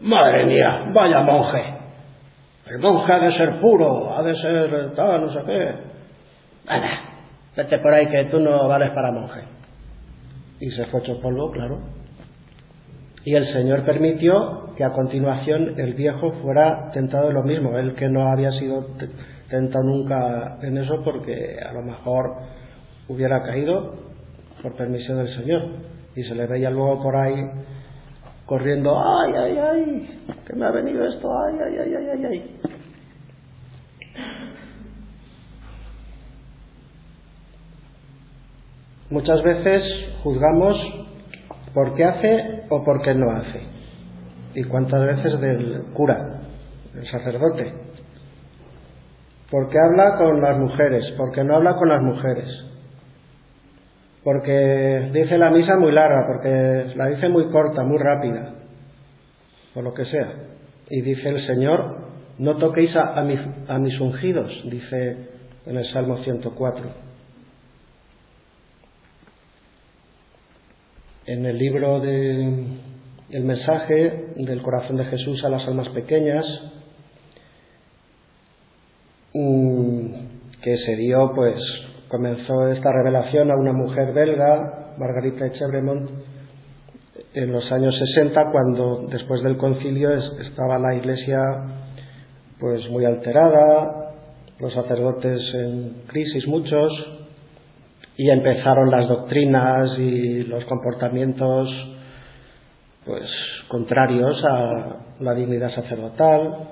Madre 0.00 0.46
mía, 0.46 0.90
vaya 0.92 1.20
monje. 1.20 1.62
El 2.66 2.78
monje 2.78 3.12
ha 3.12 3.18
de 3.18 3.36
ser 3.36 3.60
puro, 3.60 4.16
ha 4.16 4.22
de 4.22 4.34
ser 4.36 4.94
tal, 4.94 5.26
no 5.26 5.32
sé 5.32 5.40
qué. 5.44 5.74
Anda, 6.66 7.00
vete 7.56 7.78
por 7.78 7.92
ahí 7.92 8.06
que 8.06 8.24
tú 8.26 8.40
no 8.40 8.68
vales 8.68 8.90
para 8.90 9.12
monje. 9.12 9.40
Y 10.60 10.70
se 10.70 10.86
fue 10.86 11.00
hecho 11.00 11.20
polvo, 11.20 11.50
claro. 11.50 12.03
Y 13.24 13.34
el 13.34 13.50
Señor 13.52 13.84
permitió 13.84 14.74
que 14.76 14.84
a 14.84 14.92
continuación 14.92 15.78
el 15.78 15.94
viejo 15.94 16.32
fuera 16.42 16.90
tentado 16.92 17.28
de 17.28 17.32
lo 17.32 17.42
mismo, 17.42 17.78
él 17.78 17.94
que 17.94 18.08
no 18.08 18.30
había 18.30 18.50
sido 18.52 18.86
tentado 19.48 19.84
nunca 19.84 20.58
en 20.62 20.76
eso 20.76 21.02
porque 21.02 21.56
a 21.58 21.72
lo 21.72 21.82
mejor 21.82 22.34
hubiera 23.08 23.42
caído 23.42 23.94
por 24.62 24.76
permisión 24.76 25.18
del 25.18 25.34
Señor. 25.36 25.62
Y 26.16 26.22
se 26.24 26.34
le 26.34 26.46
veía 26.46 26.70
luego 26.70 27.02
por 27.02 27.16
ahí 27.16 27.34
corriendo, 28.46 28.96
ay, 28.98 29.32
ay, 29.36 29.58
ay, 29.58 30.20
que 30.46 30.54
me 30.54 30.66
ha 30.66 30.70
venido 30.70 31.04
esto, 31.06 31.28
ay, 31.28 31.54
ay, 31.66 31.78
ay, 31.78 31.94
ay, 31.94 32.06
ay, 32.12 32.24
ay. 32.26 32.60
Muchas 39.10 39.42
veces 39.42 39.82
juzgamos 40.22 41.03
por 41.74 41.94
qué 41.94 42.04
hace 42.04 42.62
o 42.70 42.84
por 42.84 43.02
qué 43.02 43.14
no 43.14 43.30
hace. 43.32 43.60
¿Y 44.54 44.62
cuántas 44.64 45.04
veces 45.04 45.40
del 45.40 45.82
cura, 45.92 46.42
del 46.94 47.06
sacerdote? 47.10 47.72
¿Por 49.50 49.68
qué 49.68 49.78
habla 49.78 50.16
con 50.16 50.40
las 50.40 50.56
mujeres? 50.58 51.04
¿Por 51.16 51.32
qué 51.32 51.42
no 51.42 51.56
habla 51.56 51.74
con 51.74 51.88
las 51.88 52.00
mujeres? 52.02 52.46
Porque 54.22 55.10
dice 55.12 55.36
la 55.36 55.50
misa 55.50 55.76
muy 55.76 55.92
larga, 55.92 56.26
porque 56.26 56.94
la 56.96 57.08
dice 57.08 57.28
muy 57.28 57.50
corta, 57.50 57.82
muy 57.82 57.98
rápida, 57.98 58.54
o 59.74 59.82
lo 59.82 59.92
que 59.92 60.04
sea. 60.06 60.32
Y 60.88 61.02
dice 61.02 61.28
el 61.28 61.46
Señor, 61.46 61.98
no 62.38 62.56
toquéis 62.56 62.94
a 62.96 63.78
mis 63.78 64.00
ungidos, 64.00 64.50
dice 64.70 65.28
en 65.66 65.76
el 65.76 65.92
Salmo 65.92 66.18
104. 66.18 67.03
En 71.26 71.46
el 71.46 71.58
libro 71.58 72.00
de 72.00 72.66
el 73.30 73.44
mensaje 73.44 74.26
del 74.36 74.62
corazón 74.62 74.96
de 74.96 75.06
Jesús 75.06 75.42
a 75.44 75.48
las 75.48 75.66
almas 75.66 75.88
pequeñas 75.88 76.44
mm, 79.32 80.06
que 80.62 80.76
se 80.84 80.96
dio 80.96 81.32
pues 81.34 81.56
comenzó 82.08 82.68
esta 82.68 82.92
revelación 82.92 83.50
a 83.50 83.56
una 83.56 83.72
mujer 83.72 84.12
belga 84.12 84.94
Margarita 84.98 85.46
Echebremont 85.46 86.10
en 87.32 87.52
los 87.52 87.72
años 87.72 87.94
60 87.98 88.50
cuando 88.52 89.06
después 89.10 89.42
del 89.42 89.56
concilio 89.56 90.10
estaba 90.42 90.78
la 90.78 90.94
iglesia 90.94 91.40
pues 92.60 92.88
muy 92.90 93.06
alterada 93.06 94.12
los 94.60 94.74
sacerdotes 94.74 95.40
en 95.54 96.02
crisis 96.06 96.46
muchos 96.46 97.13
y 98.16 98.30
empezaron 98.30 98.90
las 98.90 99.08
doctrinas 99.08 99.98
y 99.98 100.44
los 100.44 100.64
comportamientos 100.66 101.68
pues 103.04 103.28
contrarios 103.68 104.42
a 104.44 104.96
la 105.20 105.34
dignidad 105.34 105.74
sacerdotal. 105.74 106.70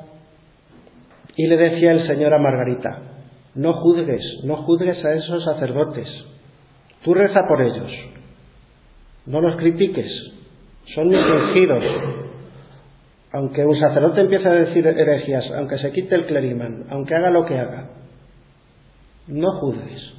Y 1.37 1.47
le 1.47 1.57
decía 1.57 1.93
el 1.93 2.07
Señor 2.07 2.35
a 2.35 2.39
Margarita 2.39 3.13
no 3.55 3.75
juzgues, 3.75 4.23
no 4.45 4.57
juzgues 4.57 5.05
a 5.05 5.13
esos 5.15 5.45
sacerdotes. 5.45 6.09
Tú 7.05 7.13
reza 7.13 7.41
por 7.47 7.61
ellos. 7.61 7.91
No 9.27 9.41
los 9.41 9.57
critiques. 9.57 10.11
Son 10.95 11.09
mis 11.09 11.21
aunque 13.33 13.65
un 13.65 13.79
sacerdote 13.79 14.21
empiece 14.21 14.47
a 14.47 14.53
decir 14.53 14.87
herejías 14.87 15.45
aunque 15.57 15.79
se 15.79 15.91
quite 15.91 16.15
el 16.15 16.27
clerimán 16.27 16.85
aunque 16.91 17.15
haga 17.15 17.31
lo 17.31 17.47
que 17.47 17.59
haga 17.59 17.89
no 19.27 19.59
juzgues 19.59 20.12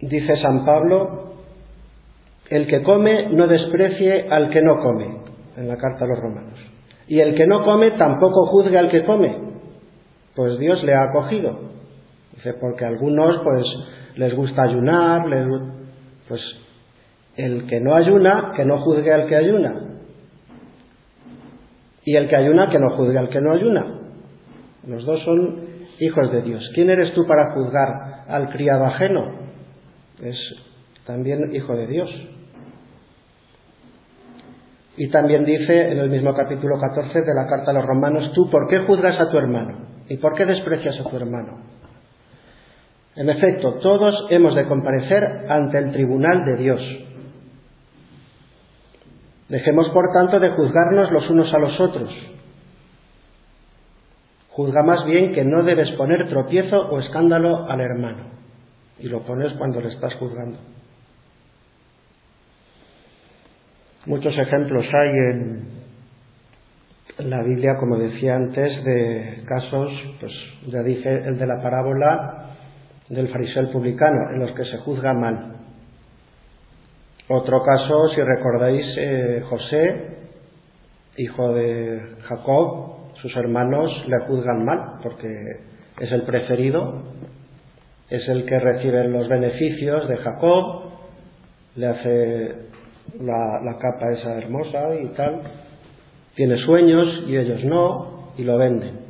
Dice 0.00 0.36
San 0.42 0.64
Pablo, 0.64 1.34
el 2.50 2.66
que 2.66 2.82
come 2.82 3.28
no 3.30 3.46
desprecie 3.46 4.28
al 4.30 4.50
que 4.50 4.62
no 4.62 4.80
come, 4.80 5.18
en 5.56 5.68
la 5.68 5.76
carta 5.76 6.04
a 6.04 6.08
los 6.08 6.18
romanos. 6.18 6.58
Y 7.08 7.20
el 7.20 7.34
que 7.34 7.46
no 7.46 7.64
come 7.64 7.92
tampoco 7.92 8.46
juzgue 8.46 8.78
al 8.78 8.90
que 8.90 9.04
come, 9.04 9.36
pues 10.34 10.58
Dios 10.58 10.82
le 10.84 10.94
ha 10.94 11.04
acogido. 11.04 11.58
Dice, 12.34 12.54
porque 12.54 12.84
a 12.84 12.88
algunos 12.88 13.40
pues 13.42 13.64
les 14.16 14.34
gusta 14.34 14.62
ayunar, 14.62 15.22
pues 16.28 16.40
el 17.36 17.66
que 17.66 17.80
no 17.80 17.94
ayuna, 17.94 18.52
que 18.56 18.64
no 18.64 18.80
juzgue 18.80 19.12
al 19.12 19.26
que 19.26 19.36
ayuna. 19.36 19.74
Y 22.04 22.16
el 22.16 22.28
que 22.28 22.36
ayuna, 22.36 22.70
que 22.70 22.78
no 22.78 22.90
juzgue 22.96 23.18
al 23.18 23.28
que 23.28 23.40
no 23.40 23.52
ayuna. 23.52 23.84
Los 24.86 25.04
dos 25.04 25.20
son 25.24 25.66
hijos 25.98 26.30
de 26.30 26.42
Dios. 26.42 26.70
¿Quién 26.74 26.90
eres 26.90 27.12
tú 27.14 27.26
para 27.26 27.52
juzgar 27.52 28.24
al 28.28 28.50
criado 28.50 28.84
ajeno? 28.84 29.45
Es 30.22 30.36
también 31.04 31.54
hijo 31.54 31.74
de 31.74 31.86
Dios. 31.86 32.10
Y 34.96 35.10
también 35.10 35.44
dice 35.44 35.92
en 35.92 35.98
el 35.98 36.10
mismo 36.10 36.34
capítulo 36.34 36.78
14 36.80 37.20
de 37.20 37.34
la 37.34 37.46
carta 37.46 37.70
a 37.70 37.74
los 37.74 37.84
romanos, 37.84 38.32
tú, 38.32 38.48
¿por 38.50 38.68
qué 38.68 38.78
juzgas 38.80 39.20
a 39.20 39.30
tu 39.30 39.36
hermano? 39.36 39.86
¿Y 40.08 40.16
por 40.16 40.34
qué 40.34 40.46
desprecias 40.46 40.98
a 40.98 41.08
tu 41.08 41.16
hermano? 41.16 41.58
En 43.14 43.28
efecto, 43.28 43.74
todos 43.74 44.26
hemos 44.30 44.54
de 44.54 44.66
comparecer 44.66 45.22
ante 45.48 45.78
el 45.78 45.92
tribunal 45.92 46.44
de 46.44 46.62
Dios. 46.62 46.80
Dejemos, 49.48 49.88
por 49.90 50.12
tanto, 50.12 50.40
de 50.40 50.50
juzgarnos 50.50 51.12
los 51.12 51.30
unos 51.30 51.52
a 51.52 51.58
los 51.58 51.78
otros. 51.80 52.10
Juzga 54.50 54.82
más 54.82 55.04
bien 55.04 55.34
que 55.34 55.44
no 55.44 55.62
debes 55.62 55.90
poner 55.92 56.28
tropiezo 56.28 56.78
o 56.88 57.00
escándalo 57.00 57.70
al 57.70 57.80
hermano 57.80 58.35
y 58.98 59.08
lo 59.08 59.22
pones 59.22 59.52
cuando 59.54 59.80
le 59.80 59.88
estás 59.88 60.14
juzgando. 60.14 60.58
Muchos 64.06 64.36
ejemplos 64.38 64.86
hay 64.92 65.10
en 67.18 67.30
la 67.30 67.42
Biblia, 67.42 67.76
como 67.80 67.98
decía 67.98 68.36
antes, 68.36 68.84
de 68.84 69.42
casos, 69.46 69.90
pues 70.20 70.32
ya 70.68 70.82
dije 70.82 71.08
el 71.26 71.38
de 71.38 71.46
la 71.46 71.62
parábola 71.62 72.50
del 73.08 73.28
fariseo 73.28 73.70
publicano, 73.72 74.30
en 74.34 74.40
los 74.40 74.52
que 74.52 74.64
se 74.64 74.78
juzga 74.78 75.12
mal. 75.12 75.56
Otro 77.28 77.62
caso, 77.62 78.08
si 78.14 78.20
recordáis, 78.20 78.84
eh, 78.98 79.42
José, 79.48 80.16
hijo 81.16 81.52
de 81.54 82.00
Jacob, 82.28 83.12
sus 83.20 83.34
hermanos 83.36 83.90
le 84.06 84.18
juzgan 84.26 84.64
mal 84.64 85.00
porque 85.02 85.28
es 85.98 86.12
el 86.12 86.22
preferido 86.22 87.02
es 88.08 88.28
el 88.28 88.44
que 88.44 88.58
recibe 88.58 89.08
los 89.08 89.28
beneficios 89.28 90.08
de 90.08 90.16
Jacob, 90.18 90.82
le 91.74 91.86
hace 91.86 92.54
la, 93.20 93.76
capa 93.80 94.12
esa 94.12 94.38
hermosa 94.38 94.94
y 95.02 95.06
tal, 95.08 95.42
tiene 96.34 96.56
sueños 96.58 97.24
y 97.26 97.36
ellos 97.36 97.64
no, 97.64 98.32
y 98.38 98.44
lo 98.44 98.58
venden. 98.58 99.00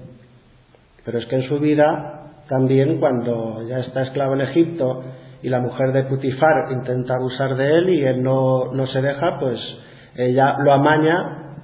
Pero 1.04 1.18
es 1.18 1.26
que 1.26 1.36
en 1.36 1.48
su 1.48 1.58
vida, 1.58 2.32
también 2.48 2.98
cuando 2.98 3.66
ya 3.68 3.80
está 3.80 4.02
esclavo 4.02 4.34
en 4.34 4.42
Egipto 4.42 5.04
y 5.42 5.48
la 5.48 5.60
mujer 5.60 5.92
de 5.92 6.04
Putifar 6.04 6.72
intenta 6.72 7.14
abusar 7.14 7.56
de 7.56 7.78
él 7.78 7.90
y 7.90 8.04
él 8.04 8.22
no, 8.22 8.72
no 8.72 8.86
se 8.86 9.02
deja, 9.02 9.38
pues 9.38 9.58
ella 10.16 10.56
lo 10.58 10.72
amaña 10.72 11.54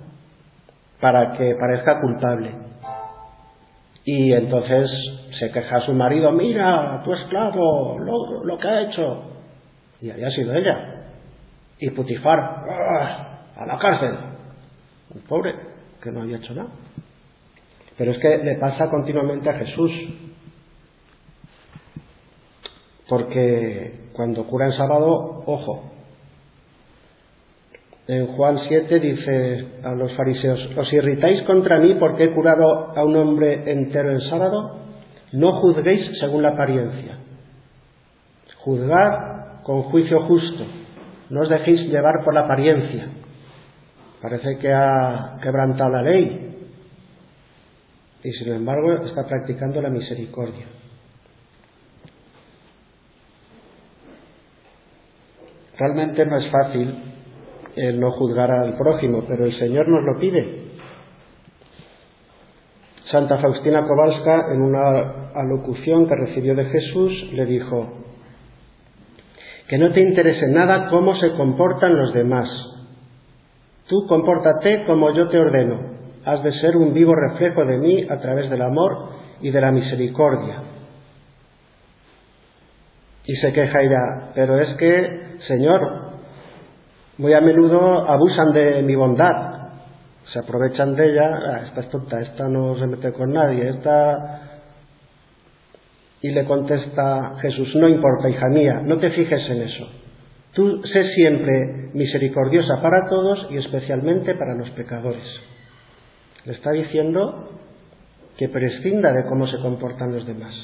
para 1.01 1.33
que 1.33 1.57
parezca 1.59 2.01
culpable. 2.01 2.51
Y 4.05 4.33
entonces 4.33 4.91
se 5.39 5.51
queja 5.51 5.77
a 5.77 5.87
su 5.87 5.93
marido, 5.93 6.33
mira, 6.33 7.03
tu 7.05 7.13
esclavo, 7.13 7.99
lo, 7.99 8.45
lo 8.45 8.59
que 8.59 8.69
ha 8.69 8.83
hecho. 8.83 9.23
Y 10.01 10.11
había 10.11 10.31
sido 10.31 10.55
ella. 10.55 11.05
Y 11.79 11.91
Putifar, 11.91 12.39
¡ah! 12.39 13.33
a 13.57 13.67
la 13.67 13.79
cárcel. 13.79 14.15
Un 15.15 15.23
pobre, 15.23 15.55
que 16.03 16.11
no 16.11 16.23
había 16.23 16.39
hecho 16.39 16.55
nada. 16.55 16.71
Pero 17.97 18.13
es 18.13 18.19
que 18.19 18.39
le 18.39 18.57
pasa 18.57 18.89
continuamente 18.89 19.49
a 19.49 19.55
Jesús. 19.55 19.93
Porque 23.09 24.09
cuando 24.13 24.47
cura 24.47 24.67
en 24.67 24.73
sábado, 24.73 25.43
ojo, 25.47 25.93
en 28.09 28.27
Juan 28.29 28.59
7 28.67 29.01
dice 29.01 29.67
a 29.85 29.95
los 29.95 30.13
fariseos, 30.17 30.59
¿os 30.77 30.93
irritáis 30.93 31.43
contra 31.43 31.79
mí 31.79 31.95
porque 31.95 32.25
he 32.25 32.33
curado 32.33 32.97
a 32.97 33.05
un 33.05 33.17
hombre 33.17 33.71
entero 33.71 34.11
en 34.11 34.21
sábado? 34.29 34.82
No 35.33 35.61
juzguéis 35.61 36.19
según 36.21 36.43
la 36.43 36.51
apariencia. 36.51 37.19
Juzgad 38.59 39.63
con 39.63 39.83
juicio 39.85 40.23
justo. 40.27 40.65
No 41.31 41.41
os 41.41 41.49
dejéis 41.49 41.89
llevar 41.91 42.23
por 42.25 42.35
la 42.35 42.41
apariencia. 42.41 43.09
Parece 44.21 44.59
que 44.59 44.73
ha 44.73 45.39
quebrantado 45.43 45.91
la 45.91 46.03
ley. 46.03 46.49
Y 48.23 48.33
sin 48.33 48.53
embargo 48.53 48.93
está 49.05 49.27
practicando 49.27 49.81
la 49.81 49.89
misericordia. 49.89 50.67
Realmente 55.79 56.25
no 56.27 56.39
es 56.39 56.51
fácil 56.53 56.95
no 57.95 58.13
juzgar 58.13 58.51
al 58.51 58.77
prójimo, 58.77 59.25
pero 59.27 59.47
el 59.47 59.59
Señor 59.59 59.89
nos 59.89 60.05
lo 60.05 60.21
pide. 60.21 60.62
Santa 63.13 63.37
Faustina 63.39 63.87
Kowalska, 63.87 64.53
en 64.55 64.63
una 64.63 65.31
alocución 65.35 66.09
que 66.09 66.17
recibió 66.17 66.55
de 66.55 66.65
Jesús, 66.65 67.13
le 67.35 67.45
dijo, 67.45 67.93
que 69.69 69.77
no 69.77 69.93
te 69.93 70.01
interese 70.01 70.49
nada 70.49 70.89
cómo 70.89 71.15
se 71.17 71.33
comportan 71.33 71.95
los 71.95 72.15
demás. 72.15 72.49
Tú 73.87 74.07
compórtate 74.09 74.85
como 74.87 75.13
yo 75.13 75.29
te 75.29 75.39
ordeno. 75.39 75.93
Has 76.25 76.43
de 76.43 76.53
ser 76.61 76.77
un 76.77 76.95
vivo 76.95 77.15
reflejo 77.15 77.67
de 77.67 77.77
mí 77.77 78.07
a 78.09 78.17
través 78.17 78.49
del 78.49 78.63
amor 78.63 79.11
y 79.43 79.51
de 79.51 79.61
la 79.61 79.71
misericordia. 79.71 80.63
Y 83.27 83.37
se 83.37 83.53
queja 83.53 83.83
ella, 83.83 84.31
pero 84.35 84.59
es 84.59 84.75
que, 84.79 85.37
Señor, 85.49 86.13
muy 87.19 87.35
a 87.35 87.41
menudo 87.43 88.09
abusan 88.09 88.53
de 88.53 88.83
mi 88.83 88.95
bondad, 88.95 89.62
se 90.33 90.39
aprovechan 90.39 90.95
de 90.95 91.11
ella, 91.11 91.31
ah, 91.31 91.61
esta 91.67 91.81
es 91.83 91.91
tonta, 91.91 92.21
esta 92.21 92.49
no 92.49 92.77
se 92.79 92.87
mete 92.87 93.13
con 93.13 93.33
nadie, 93.33 93.69
esta... 93.69 94.49
Y 96.23 96.31
le 96.31 96.45
contesta 96.45 97.35
Jesús, 97.43 97.75
no 97.75 97.89
importa, 97.89 98.31
hija 98.31 98.49
mía, 98.49 98.81
no 98.85 98.99
te 98.99 99.11
fijes 99.11 99.51
en 99.51 99.63
eso. 99.63 99.89
Tú 100.53 100.83
sé 100.85 101.15
siempre 101.15 101.91
misericordiosa 101.95 102.81
para 102.81 103.09
todos 103.09 103.49
y 103.51 103.57
especialmente 103.57 104.35
para 104.37 104.55
los 104.55 104.71
pecadores. 104.71 105.25
Le 106.45 106.53
está 106.53 106.71
diciendo 106.71 107.51
que 108.39 108.49
prescinda 108.49 109.13
de 109.13 109.25
cómo 109.25 109.49
se 109.49 109.59
comportan 109.59 110.13
los 110.13 110.27
demás. 110.27 110.55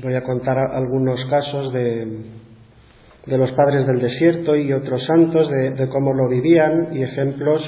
Voy 0.00 0.14
a 0.14 0.22
contar 0.22 0.56
algunos 0.56 1.20
casos 1.28 1.70
de, 1.70 2.24
de 3.26 3.36
los 3.36 3.52
padres 3.52 3.86
del 3.86 4.00
desierto 4.00 4.56
y 4.56 4.72
otros 4.72 5.04
santos, 5.04 5.50
de, 5.50 5.86
cómo 5.90 6.14
lo 6.14 6.28
vivían 6.28 6.96
y 6.96 7.02
ejemplos 7.02 7.60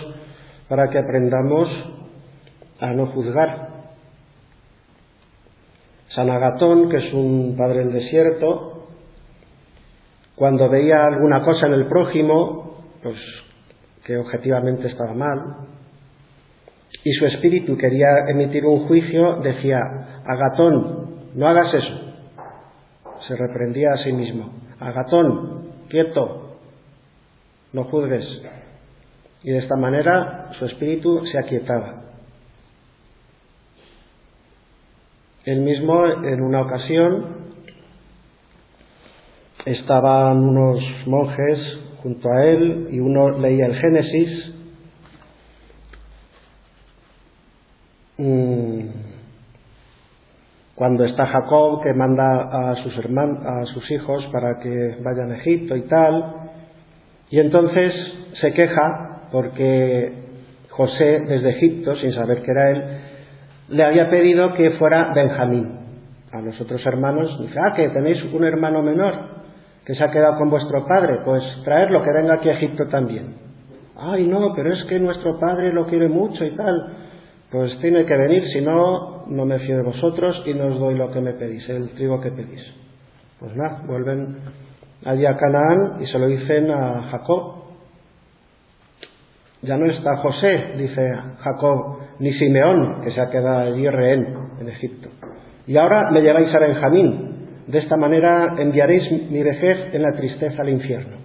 para 0.67 0.89
que 0.89 0.97
aprendamos 0.97 1.69
a 2.81 2.93
no 2.95 3.09
juzgar. 3.09 3.69
San 6.15 6.31
Agatón, 6.31 6.89
que 6.89 6.97
es 6.97 7.13
un 7.13 7.57
padre 7.59 7.81
del 7.81 7.93
desierto, 7.93 8.89
cuando 10.35 10.71
veía 10.71 11.05
alguna 11.05 11.45
cosa 11.45 11.67
en 11.67 11.75
el 11.75 11.89
prójimo, 11.89 12.87
pues 13.03 13.17
que 14.07 14.17
objetivamente 14.17 14.89
estaba 14.89 15.13
mal, 15.13 15.57
y 17.05 17.13
su 17.13 17.27
espíritu 17.27 17.77
quería 17.77 18.29
emitir 18.29 18.65
un 18.65 18.87
juicio, 18.87 19.41
decía, 19.43 19.79
Agatón, 20.25 21.35
no 21.35 21.49
hagas 21.49 21.75
eso, 21.75 22.04
se 23.27 23.37
reprendía 23.37 23.93
a 23.93 24.05
sí 24.05 24.13
mismo. 24.13 24.53
Agatón, 24.81 25.71
quieto, 25.89 26.59
no 27.73 27.85
juzgues. 27.85 28.25
Y 29.43 29.51
de 29.51 29.59
esta 29.59 29.77
manera 29.77 30.51
su 30.59 30.67
espíritu 30.67 31.25
se 31.27 31.39
aquietaba. 31.39 32.03
Él 35.45 35.61
mismo, 35.61 36.07
en 36.07 36.41
una 36.41 36.63
ocasión, 36.63 37.45
estaban 39.67 40.39
unos 40.39 40.83
monjes 41.07 41.59
junto 42.03 42.31
a 42.31 42.45
él 42.45 42.89
y 42.91 43.01
uno 43.01 43.39
leía 43.39 43.67
el 43.67 43.77
Génesis. 43.77 44.55
Mm, 48.17 48.81
cuando 50.75 51.05
está 51.05 51.27
Jacob 51.27 51.83
que 51.83 51.93
manda 51.95 52.71
a 52.71 52.75
sus 52.83 52.97
hermanos, 52.99 53.45
a 53.45 53.65
sus 53.67 53.91
hijos 53.91 54.25
para 54.33 54.59
que 54.59 54.97
vayan 55.03 55.31
a 55.33 55.37
Egipto 55.37 55.77
y 55.77 55.83
tal, 55.83 56.35
y 57.31 57.39
entonces 57.41 57.93
se 58.41 58.53
queja 58.53 59.29
porque 59.31 60.13
José 60.71 61.21
desde 61.29 61.51
Egipto, 61.51 61.95
sin 61.97 62.13
saber 62.13 62.43
que 62.43 62.51
era 62.51 62.71
él, 62.71 62.85
le 63.69 63.85
había 63.85 64.11
pedido 64.11 64.55
que 64.55 64.73
fuera 64.73 65.13
Benjamín. 65.15 65.81
A 66.33 66.41
los 66.41 66.61
otros 66.61 66.85
hermanos 66.85 67.39
dice, 67.41 67.55
ah, 67.59 67.73
que 67.75 67.89
tenéis 67.91 68.23
un 68.33 68.45
hermano 68.45 68.83
menor 68.83 69.35
que 69.85 69.95
se 69.95 70.03
ha 70.03 70.11
quedado 70.11 70.39
con 70.39 70.51
vuestro 70.51 70.87
padre, 70.87 71.19
pues 71.25 71.43
traerlo, 71.63 72.03
que 72.03 72.13
venga 72.13 72.35
aquí 72.35 72.49
a 72.49 72.55
Egipto 72.55 72.87
también. 72.87 73.35
Ay, 73.97 74.27
no, 74.27 74.53
pero 74.55 74.73
es 74.73 74.83
que 74.85 74.99
nuestro 74.99 75.39
padre 75.39 75.73
lo 75.73 75.87
quiere 75.87 76.09
mucho 76.09 76.45
y 76.45 76.57
tal. 76.57 76.97
Pues 77.55 77.79
tiene 77.79 78.05
que 78.05 78.17
venir, 78.17 78.43
si 78.53 78.61
no, 78.63 79.27
no 79.29 79.47
me 79.47 79.61
fío 79.61 79.77
de 79.77 79.85
vosotros 79.85 80.43
y 80.45 80.55
no 80.55 80.75
os 80.75 80.81
doy 80.81 80.97
lo 80.97 81.13
que 81.13 81.21
me 81.21 81.35
pedís, 81.35 81.69
el 81.69 81.91
trigo 81.91 82.21
que 82.21 82.33
pedís. 82.33 82.61
Pues 83.39 83.55
nada, 83.55 83.81
vuelven 83.87 84.39
allí 85.05 85.25
a 85.25 85.37
Canaán 85.37 86.03
y 86.03 86.07
se 86.09 86.19
lo 86.19 86.27
dicen 86.27 86.69
a 86.73 87.03
Jacob. 87.13 87.55
Ya 89.63 89.77
no 89.77 89.89
está 89.89 90.17
José, 90.17 90.73
dice 90.79 91.13
Jacob, 91.43 91.99
ni 92.19 92.33
Simeón, 92.33 93.03
que 93.05 93.13
se 93.13 93.21
ha 93.21 93.31
quedado 93.31 93.73
allí 93.73 93.89
rehén 93.89 94.35
en 94.59 94.69
Egipto. 94.71 95.11
Y 95.69 95.77
ahora 95.77 96.11
me 96.11 96.23
lleváis 96.23 96.53
a 96.53 96.59
Benjamín. 96.59 97.51
De 97.69 97.79
esta 97.79 97.97
manera 97.97 98.57
enviaréis 98.59 99.31
mi 99.31 99.45
vejez 99.45 99.95
en 99.95 100.03
la 100.03 100.11
tristeza 100.11 100.61
al 100.61 100.71
infierno. 100.71 101.19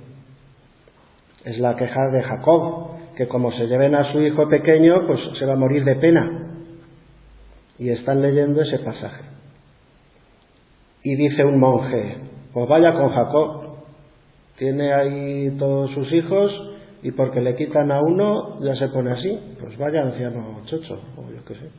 Es 1.44 1.58
la 1.58 1.76
queja 1.76 2.02
de 2.14 2.22
Jacob, 2.22 2.99
que 3.20 3.28
como 3.28 3.52
se 3.52 3.68
lleven 3.68 3.96
a 3.96 4.14
su 4.14 4.22
hijo 4.22 4.48
pequeño, 4.48 5.06
pues 5.06 5.20
se 5.38 5.46
va 5.46 5.52
a 5.52 5.58
morir 5.58 5.84
de 5.84 5.98
pena. 5.98 6.54
Y 7.78 7.90
están 7.90 8.22
leyendo 8.22 8.62
ese 8.62 8.80
pasaje. 8.80 9.24
Y 11.04 11.16
dice 11.18 11.44
un 11.44 11.60
monje, 11.60 12.16
pues 12.54 12.70
vaya 12.70 12.94
con 12.94 13.10
Jacob, 13.10 13.76
tiene 14.58 14.94
ahí 14.94 15.54
todos 15.60 15.92
sus 15.92 16.10
hijos 16.14 16.50
y 17.04 17.12
porque 17.12 17.42
le 17.42 17.58
quitan 17.58 17.92
a 17.92 18.00
uno 18.00 18.62
ya 18.62 18.74
se 18.76 18.88
pone 18.88 19.12
así, 19.12 19.38
pues 19.60 19.78
vaya 19.78 20.02
anciano 20.02 20.62
chocho, 20.64 21.02
o 21.18 21.30
yo 21.30 21.44
qué 21.46 21.56
sé. 21.56 21.70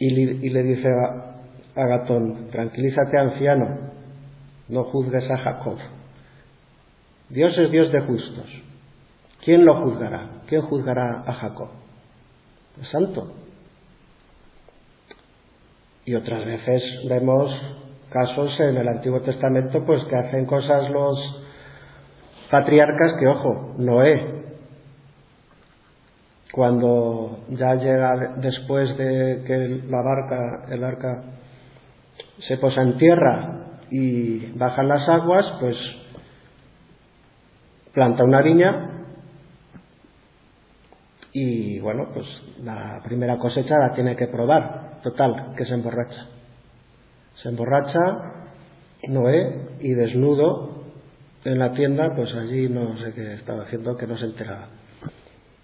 Y 0.00 0.50
le, 0.50 0.62
dice 0.64 0.88
a, 0.88 1.80
a 1.80 1.86
Gatón, 1.86 2.48
tranquilízate 2.50 3.18
anciano, 3.18 3.68
no 4.68 4.82
juzgues 4.82 5.30
a 5.30 5.36
Jacob. 5.38 5.78
Dios 7.28 7.56
es 7.56 7.70
Dios 7.70 7.92
de 7.92 8.00
justos. 8.00 8.65
¿Quién 9.46 9.64
lo 9.64 9.80
juzgará? 9.80 10.26
¿Quién 10.48 10.62
juzgará 10.62 11.22
a 11.24 11.32
Jacob? 11.34 11.68
El 12.80 12.86
santo. 12.90 13.32
Y 16.04 16.16
otras 16.16 16.44
veces 16.44 16.82
vemos 17.08 17.52
casos 18.10 18.58
en 18.58 18.76
el 18.76 18.88
Antiguo 18.88 19.20
Testamento 19.20 19.84
pues 19.86 20.02
que 20.06 20.16
hacen 20.16 20.46
cosas 20.46 20.90
los 20.90 21.16
patriarcas 22.50 23.12
que, 23.20 23.28
ojo, 23.28 23.74
Noé, 23.78 24.46
cuando 26.50 27.44
ya 27.50 27.76
llega 27.76 28.34
después 28.38 28.98
de 28.98 29.44
que 29.46 29.82
la 29.88 30.02
barca, 30.02 30.74
el 30.74 30.82
arca, 30.82 31.22
se 32.48 32.56
posa 32.56 32.82
en 32.82 32.98
tierra 32.98 33.60
y 33.92 34.58
bajan 34.58 34.88
las 34.88 35.08
aguas, 35.08 35.44
pues 35.60 35.76
planta 37.92 38.24
una 38.24 38.42
viña 38.42 38.95
y 41.38 41.78
bueno, 41.80 42.08
pues 42.14 42.24
la 42.64 43.02
primera 43.04 43.36
cosecha 43.36 43.76
la 43.78 43.92
tiene 43.92 44.16
que 44.16 44.26
probar. 44.26 45.00
Total, 45.02 45.52
que 45.54 45.66
se 45.66 45.74
emborracha. 45.74 46.28
Se 47.42 47.50
emborracha 47.50 48.00
Noé 49.08 49.76
y 49.80 49.92
desnudo 49.92 50.84
en 51.44 51.58
la 51.58 51.74
tienda, 51.74 52.14
pues 52.16 52.34
allí 52.34 52.70
no 52.70 52.96
sé 52.96 53.12
qué 53.12 53.34
estaba 53.34 53.64
haciendo, 53.64 53.98
que 53.98 54.06
no 54.06 54.16
se 54.16 54.24
enteraba. 54.24 54.68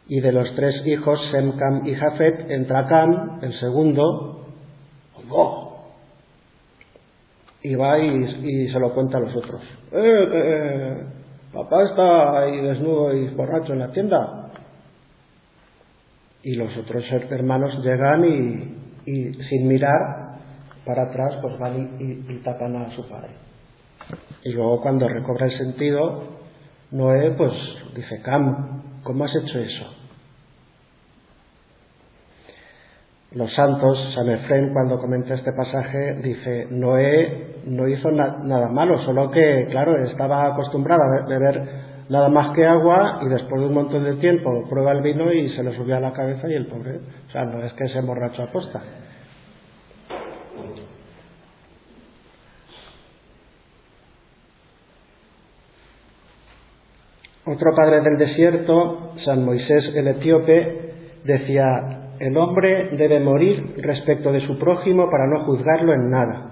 Y 0.09 0.21
de 0.21 0.33
los 0.33 0.55
tres 0.57 0.75
hijos, 0.85 1.19
Sem, 1.31 1.57
Cam 1.57 1.87
y 1.87 1.95
Jafet, 1.95 2.51
entra 2.51 2.87
Cam, 2.87 3.39
el 3.41 3.59
segundo, 3.59 4.45
y 7.63 7.75
va 7.77 7.99
y, 7.99 8.71
se 8.71 8.79
lo 8.79 8.93
cuenta 8.93 9.17
a 9.17 9.21
los 9.23 9.35
otros. 9.35 9.63
Eh, 9.91 10.29
eh, 10.33 11.03
papá 11.51 11.83
está 11.85 12.41
ahí 12.41 12.61
desnudo 12.61 13.15
y 13.15 13.29
borracho 13.29 13.73
en 13.73 13.79
la 13.79 13.91
tienda. 13.91 14.42
Y 16.43 16.55
los 16.57 16.77
otros 16.77 17.05
hermanos 17.31 17.73
llegan 17.85 18.25
y, 18.25 19.33
sin 19.49 19.69
mirar 19.69 20.39
para 20.85 21.05
atrás, 21.05 21.39
pues 21.41 21.59
van 21.59 21.97
y, 22.01 22.33
y 22.33 22.37
tapan 22.43 22.77
a 22.77 22.91
su 22.95 23.09
padre. 23.09 23.31
Y 24.45 24.53
luego 24.53 24.81
cuando 24.81 25.09
recobra 25.09 25.47
el 25.47 25.57
sentido, 25.57 26.25
Noé 26.91 27.31
pues 27.33 27.53
dice, 27.95 28.21
Cam, 28.23 28.83
¿cómo 29.03 29.25
has 29.25 29.35
hecho 29.35 29.59
eso? 29.59 29.87
Los 33.35 33.55
santos, 33.55 33.99
San 34.15 34.29
Efrén, 34.29 34.75
cuando 34.75 34.99
comenta 34.99 35.35
este 35.35 35.53
pasaje, 35.53 36.17
dice, 36.23 36.67
Noé 36.71 37.63
no 37.65 37.89
hizo 37.89 38.11
nada 38.11 38.69
malo, 38.69 38.99
solo 39.07 39.31
que, 39.31 39.69
claro, 39.71 40.05
estaba 40.05 40.49
acostumbrado 40.49 41.01
a 41.03 41.27
beber 41.27 41.63
nada 42.13 42.29
más 42.29 42.55
que 42.55 42.67
agua 42.67 43.21
y 43.23 43.29
después 43.31 43.59
de 43.59 43.69
un 43.69 43.73
montón 43.73 44.05
de 44.05 44.17
tiempo 44.17 44.69
prueba 44.69 44.93
el 44.93 45.01
vino 45.01 45.33
y 45.33 45.49
se 45.57 45.63
le 45.63 45.75
subió 45.75 45.97
a 45.97 46.01
la 46.01 46.13
cabeza 46.13 46.47
y 46.47 46.53
el 46.53 46.67
pobre, 46.67 46.97
o 47.27 47.31
sea, 47.31 47.47
no 47.47 47.65
es 47.65 47.73
que 47.73 47.89
se 47.89 47.99
emborrachó 47.99 48.43
a 48.43 48.53
posta. 48.53 48.83
Otro 57.47 57.75
padre 57.75 58.03
del 58.03 58.19
desierto, 58.19 59.15
San 59.25 59.45
Moisés 59.47 59.85
el 59.95 60.07
etíope, 60.09 60.93
decía, 61.25 62.11
el 62.19 62.37
hombre 62.37 62.91
debe 62.93 63.21
morir 63.21 63.75
respecto 63.79 64.31
de 64.33 64.47
su 64.47 64.59
prójimo 64.59 65.09
para 65.11 65.27
no 65.27 65.45
juzgarlo 65.47 65.95
en 65.95 66.11
nada. 66.11 66.51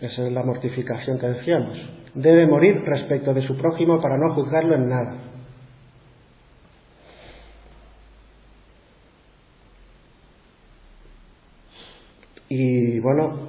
Esa 0.00 0.26
es 0.26 0.32
la 0.32 0.42
mortificación 0.42 1.18
que 1.20 1.28
decíamos. 1.28 1.99
Debe 2.14 2.46
morir 2.46 2.82
respecto 2.84 3.32
de 3.32 3.46
su 3.46 3.56
prójimo 3.56 4.00
para 4.00 4.18
no 4.18 4.34
juzgarlo 4.34 4.74
en 4.74 4.88
nada. 4.88 5.14
Y 12.48 12.98
bueno, 12.98 13.48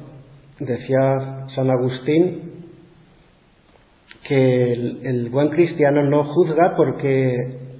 decía 0.59 1.47
San 1.55 1.71
Agustín 1.71 2.51
que 4.27 4.73
el, 4.73 5.29
buen 5.29 5.49
cristiano 5.49 6.03
no 6.03 6.23
juzga 6.25 6.75
porque 6.77 7.35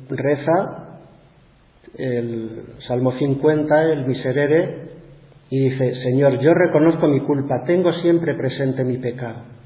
reza 0.10 1.00
el 1.96 2.64
Salmo 2.88 3.12
50, 3.20 3.84
el 3.84 4.08
miserere, 4.08 4.90
y 5.52 5.70
dice, 5.70 5.94
Señor, 6.04 6.40
yo 6.40 6.54
reconozco 6.54 7.08
mi 7.08 7.20
culpa, 7.20 7.64
tengo 7.68 7.94
siempre 8.02 8.34
presente 8.34 8.84
mi 8.84 8.98
pecado. 8.98 9.61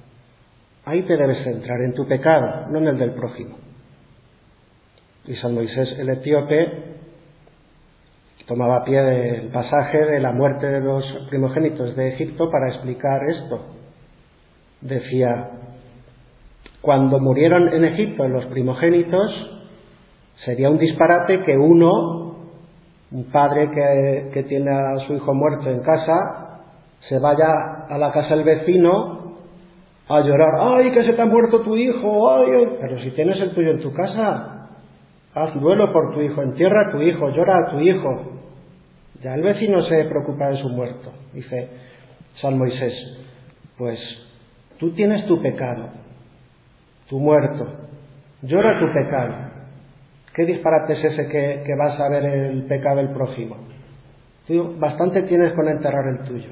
Ahí 0.85 1.01
te 1.03 1.17
debes 1.17 1.43
centrar, 1.43 1.81
en 1.81 1.93
tu 1.93 2.07
pecado, 2.07 2.67
no 2.69 2.77
en 2.77 2.87
el 2.87 2.97
del 2.97 3.11
prójimo. 3.11 3.57
Y 5.25 5.35
San 5.35 5.55
Moisés 5.55 5.95
el 5.97 6.09
etíope 6.09 6.95
tomaba 8.45 8.83
pie 8.83 9.01
del 9.01 9.47
pasaje 9.47 9.97
de 9.97 10.19
la 10.19 10.31
muerte 10.31 10.67
de 10.67 10.81
los 10.81 11.03
primogénitos 11.29 11.95
de 11.95 12.09
Egipto 12.09 12.49
para 12.51 12.69
explicar 12.69 13.19
esto. 13.27 13.65
Decía, 14.81 15.49
cuando 16.81 17.19
murieron 17.19 17.73
en 17.73 17.85
Egipto 17.85 18.27
los 18.27 18.45
primogénitos, 18.45 19.31
sería 20.45 20.69
un 20.69 20.77
disparate 20.77 21.41
que 21.41 21.57
uno, 21.57 22.35
un 23.11 23.31
padre 23.31 23.71
que, 24.31 24.43
tiene 24.43 24.69
a 24.71 25.07
su 25.07 25.15
hijo 25.15 25.33
muerto 25.33 25.71
en 25.71 25.79
casa, 25.79 26.61
se 27.09 27.17
vaya 27.17 27.85
a 27.89 27.97
la 27.97 28.11
casa 28.11 28.35
del 28.35 28.43
vecino 28.43 29.14
a 30.07 30.19
llorar, 30.21 30.53
ay, 30.59 30.91
que 30.91 31.03
se 31.03 31.13
te 31.13 31.21
ha 31.21 31.25
muerto 31.25 31.61
tu 31.61 31.75
hijo, 31.75 32.31
ay, 32.31 32.77
pero 32.79 32.99
si 32.99 33.11
tienes 33.11 33.39
el 33.41 33.53
tuyo 33.55 33.71
en 33.71 33.81
tu 33.81 33.91
casa, 33.93 34.69
haz 35.33 35.53
duelo 35.59 35.91
por 35.91 36.13
tu 36.13 36.21
hijo, 36.21 36.41
entierra 36.41 36.87
a 36.87 36.91
tu 36.91 37.01
hijo, 37.01 37.29
llora 37.29 37.53
a 37.65 37.71
tu 37.71 37.79
hijo. 37.79 38.31
Ya 39.21 39.33
el 39.33 39.41
vecino 39.41 39.81
se 39.83 40.05
preocupa 40.05 40.49
de 40.49 40.57
su 40.57 40.69
muerto, 40.69 41.11
dice 41.33 41.69
San 42.41 42.57
Moisés. 42.57 42.93
Pues 43.77 43.99
tú 44.77 44.91
tienes 44.91 45.25
tu 45.25 45.41
pecado, 45.41 45.89
tu 47.09 47.19
muerto, 47.19 47.65
llora 48.43 48.79
tu 48.79 48.93
pecado. 48.93 49.33
¿Qué 50.35 50.45
disparate 50.45 50.93
es 50.93 51.03
ese 51.03 51.27
que, 51.27 51.75
vas 51.77 51.99
a 51.99 52.09
ver 52.09 52.25
el 52.25 52.63
pecado 52.63 52.97
del 52.97 53.09
prójimo? 53.09 53.55
Tú 54.45 54.75
bastante 54.77 55.23
tienes 55.23 55.53
con 55.53 55.67
enterrar 55.67 56.07
el 56.09 56.27
tuyo. 56.27 56.49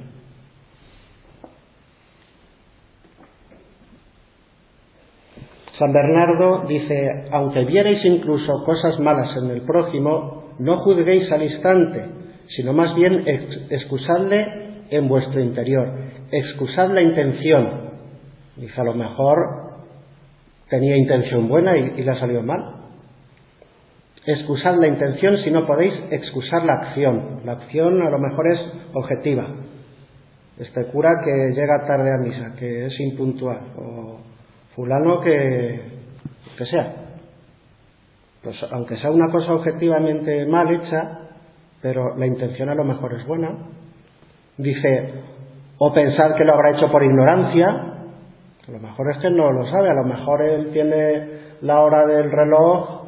San 5.80 5.92
Bernardo 5.92 6.66
dice, 6.68 7.26
aunque 7.32 7.66
vierais 7.66 8.04
incluso 8.06 8.64
cosas 8.64 9.00
malas 9.00 9.36
en 9.38 9.50
el 9.50 9.62
prójimo, 9.62 10.54
no 10.60 10.78
juzguéis 10.84 11.32
al 11.32 11.44
instante, 11.44 12.06
sino 12.56 12.74
más 12.74 12.96
bien 12.96 13.24
excusadle 13.70 14.46
en 14.92 15.08
vuestro 15.08 15.42
interior, 15.42 15.90
excusad 16.32 16.90
la 16.94 17.02
intención. 17.02 17.92
Dice, 18.56 18.80
a 18.80 18.84
lo 18.84 18.94
mejor 18.94 19.38
tenía 20.70 20.96
intención 20.96 21.48
buena 21.48 21.76
y, 21.76 22.04
le 22.04 22.12
ha 22.12 22.20
salido 22.20 22.44
mal. 22.44 22.82
Excusad 24.26 24.78
la 24.80 24.88
intención 24.88 25.38
si 25.44 25.50
no 25.50 25.66
podéis 25.66 25.94
excusar 26.12 26.64
la 26.66 26.74
acción. 26.74 27.42
La 27.46 27.54
acción 27.54 28.00
a 28.02 28.12
lo 28.12 28.20
mejor 28.20 28.54
es 28.54 28.60
objetiva. 28.94 29.48
Este 30.60 30.86
cura 30.86 31.22
que 31.26 31.32
llega 31.32 31.88
tarde 31.88 32.12
a 32.14 32.18
misa, 32.18 32.56
que 32.60 32.86
es 32.86 33.00
impuntual, 33.00 33.60
o 33.76 34.33
fulano 34.76 35.22
que, 35.22 35.82
que 36.58 36.66
sea. 36.66 36.94
Pues 38.44 38.56
aunque 38.72 38.98
sea 38.98 39.12
una 39.12 39.32
cosa 39.32 39.54
objetivamente 39.54 40.46
mal 40.46 40.70
hecha, 40.74 41.20
pero 41.82 42.16
la 42.18 42.26
intención 42.26 42.70
a 42.70 42.76
lo 42.76 42.84
mejor 42.84 43.14
es 43.14 43.26
buena. 43.26 43.50
Dice, 44.58 45.14
o 45.78 45.94
pensar 45.94 46.36
que 46.36 46.44
lo 46.44 46.54
habrá 46.54 46.78
hecho 46.78 46.92
por 46.92 47.04
ignorancia, 47.04 47.68
a 48.68 48.72
lo 48.72 48.80
mejor 48.80 49.12
es 49.12 49.18
que 49.18 49.30
no 49.30 49.52
lo 49.52 49.66
sabe, 49.70 49.90
a 49.90 49.94
lo 49.94 50.04
mejor 50.06 50.42
él 50.42 50.72
tiene 50.72 51.28
la 51.62 51.82
hora 51.82 52.06
del 52.06 52.32
reloj 52.32 53.04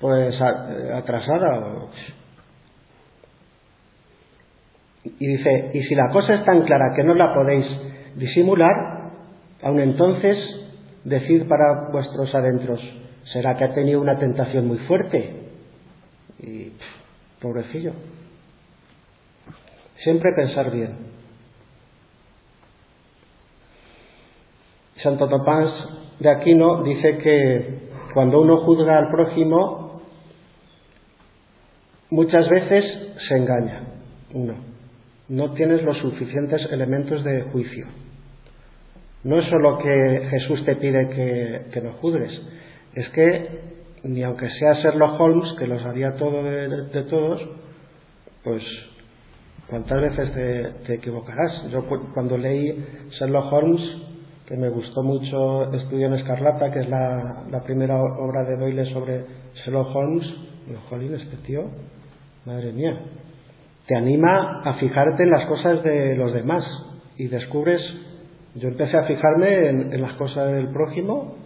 pues 0.00 0.34
eh, 0.34 0.92
atrasada. 0.94 1.60
Y 5.04 5.26
dice, 5.26 5.70
y 5.74 5.82
si 5.82 5.94
la 5.94 6.08
cosa 6.12 6.34
es 6.34 6.44
tan 6.44 6.62
clara 6.62 6.92
que 6.94 7.02
no 7.02 7.14
la 7.14 7.34
podéis 7.34 7.66
disimular, 8.16 9.10
aun 9.62 9.80
entonces 9.80 10.36
decid 11.04 11.46
para 11.48 11.90
vuestros 11.90 12.34
adentros, 12.34 12.80
¿será 13.32 13.56
que 13.56 13.64
ha 13.64 13.74
tenido 13.74 14.00
una 14.00 14.18
tentación 14.18 14.66
muy 14.66 14.78
fuerte? 14.78 15.34
Y 16.40 16.72
pobrecillo. 17.40 17.92
Siempre 20.02 20.32
pensar 20.34 20.70
bien. 20.70 21.08
Santo 25.02 25.28
Tomás 25.28 25.70
de 26.18 26.28
Aquino 26.30 26.82
dice 26.82 27.18
que 27.18 27.88
cuando 28.14 28.40
uno 28.40 28.58
juzga 28.64 28.98
al 28.98 29.10
prójimo, 29.10 30.02
muchas 32.10 32.48
veces 32.48 32.84
se 33.28 33.36
engaña. 33.36 33.82
Uno, 34.34 34.54
no 35.28 35.52
tienes 35.52 35.82
los 35.82 35.98
suficientes 35.98 36.60
elementos 36.70 37.22
de 37.24 37.42
juicio. 37.42 37.86
No 39.24 39.38
es 39.40 39.48
solo 39.48 39.78
que 39.78 40.28
Jesús 40.30 40.64
te 40.64 40.76
pide 40.76 41.08
que, 41.08 41.70
que 41.72 41.80
no 41.80 41.92
juzgues, 41.94 42.30
es 42.94 43.08
que 43.10 43.78
ni 44.04 44.22
aunque 44.22 44.48
sea 44.50 44.74
Sherlock 44.74 45.20
Holmes, 45.20 45.58
que 45.58 45.66
lo 45.66 45.78
sabía 45.80 46.14
todo 46.16 46.42
de, 46.42 47.02
todos, 47.10 47.40
pues 48.44 48.62
cuántas 49.68 50.00
veces 50.00 50.32
te, 50.32 50.62
te, 50.86 50.94
equivocarás. 50.94 51.68
Yo 51.70 51.84
cuando 52.14 52.38
leí 52.38 52.84
Sherlock 53.18 53.52
Holmes 53.52 54.08
que 54.48 54.56
me 54.56 54.70
gustó 54.70 55.02
mucho 55.02 55.70
Estudio 55.74 56.06
en 56.06 56.14
Escarlata, 56.14 56.70
que 56.70 56.80
es 56.80 56.88
la, 56.88 57.62
primera 57.66 58.00
obra 58.00 58.44
de 58.44 58.56
Doyle 58.56 58.86
sobre 58.94 59.26
Sherlock 59.54 59.94
Holmes. 59.94 60.26
Digo, 60.66 60.80
jolín, 60.88 61.14
este 61.14 61.36
tío, 61.46 61.64
madre 62.46 62.72
mía, 62.72 62.98
te 63.86 63.94
anima 63.94 64.62
a 64.64 64.74
fijarte 64.74 65.24
en 65.24 65.30
las 65.30 65.46
cosas 65.46 65.82
de 65.82 66.16
los 66.16 66.32
demás 66.32 66.64
y 67.18 67.28
descubres, 67.28 67.82
yo 68.54 68.68
empecé 68.68 68.96
a 68.96 69.04
fijarme 69.04 69.68
en, 69.68 70.00
las 70.00 70.14
cosas 70.14 70.52
del 70.52 70.68
prójimo 70.68 71.36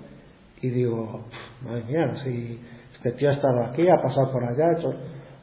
y 0.60 0.70
digo, 0.70 1.24
madre 1.64 1.84
mía, 1.84 2.14
si 2.24 2.60
este 2.94 3.12
tío 3.12 3.30
ha 3.30 3.34
estado 3.34 3.64
aquí, 3.64 3.88
ha 3.88 4.00
pasado 4.00 4.32
por 4.32 4.44
allá, 4.44 4.78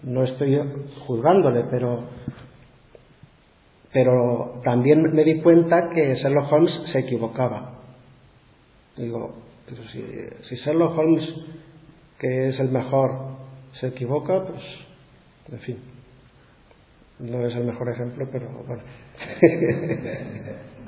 no 0.03 0.23
estoy 0.23 0.59
juzgándole, 1.05 1.65
pero 1.69 2.03
pero 3.91 4.61
también 4.63 5.01
me 5.13 5.23
di 5.23 5.41
cuenta 5.41 5.89
que 5.89 6.15
Sherlock 6.15 6.51
Holmes 6.51 6.71
se 6.91 6.99
equivocaba. 6.99 7.79
Digo, 8.95 9.33
pero 9.65 9.83
si, 9.89 10.03
si 10.47 10.55
Sherlock 10.57 10.97
Holmes, 10.97 11.27
que 12.19 12.49
es 12.49 12.59
el 12.59 12.69
mejor, 12.69 13.09
se 13.79 13.87
equivoca, 13.87 14.45
pues, 14.45 14.61
en 15.51 15.59
fin, 15.59 15.77
no 17.19 17.45
es 17.47 17.55
el 17.55 17.65
mejor 17.65 17.89
ejemplo, 17.89 18.27
pero 18.31 18.47
bueno. 18.67 18.83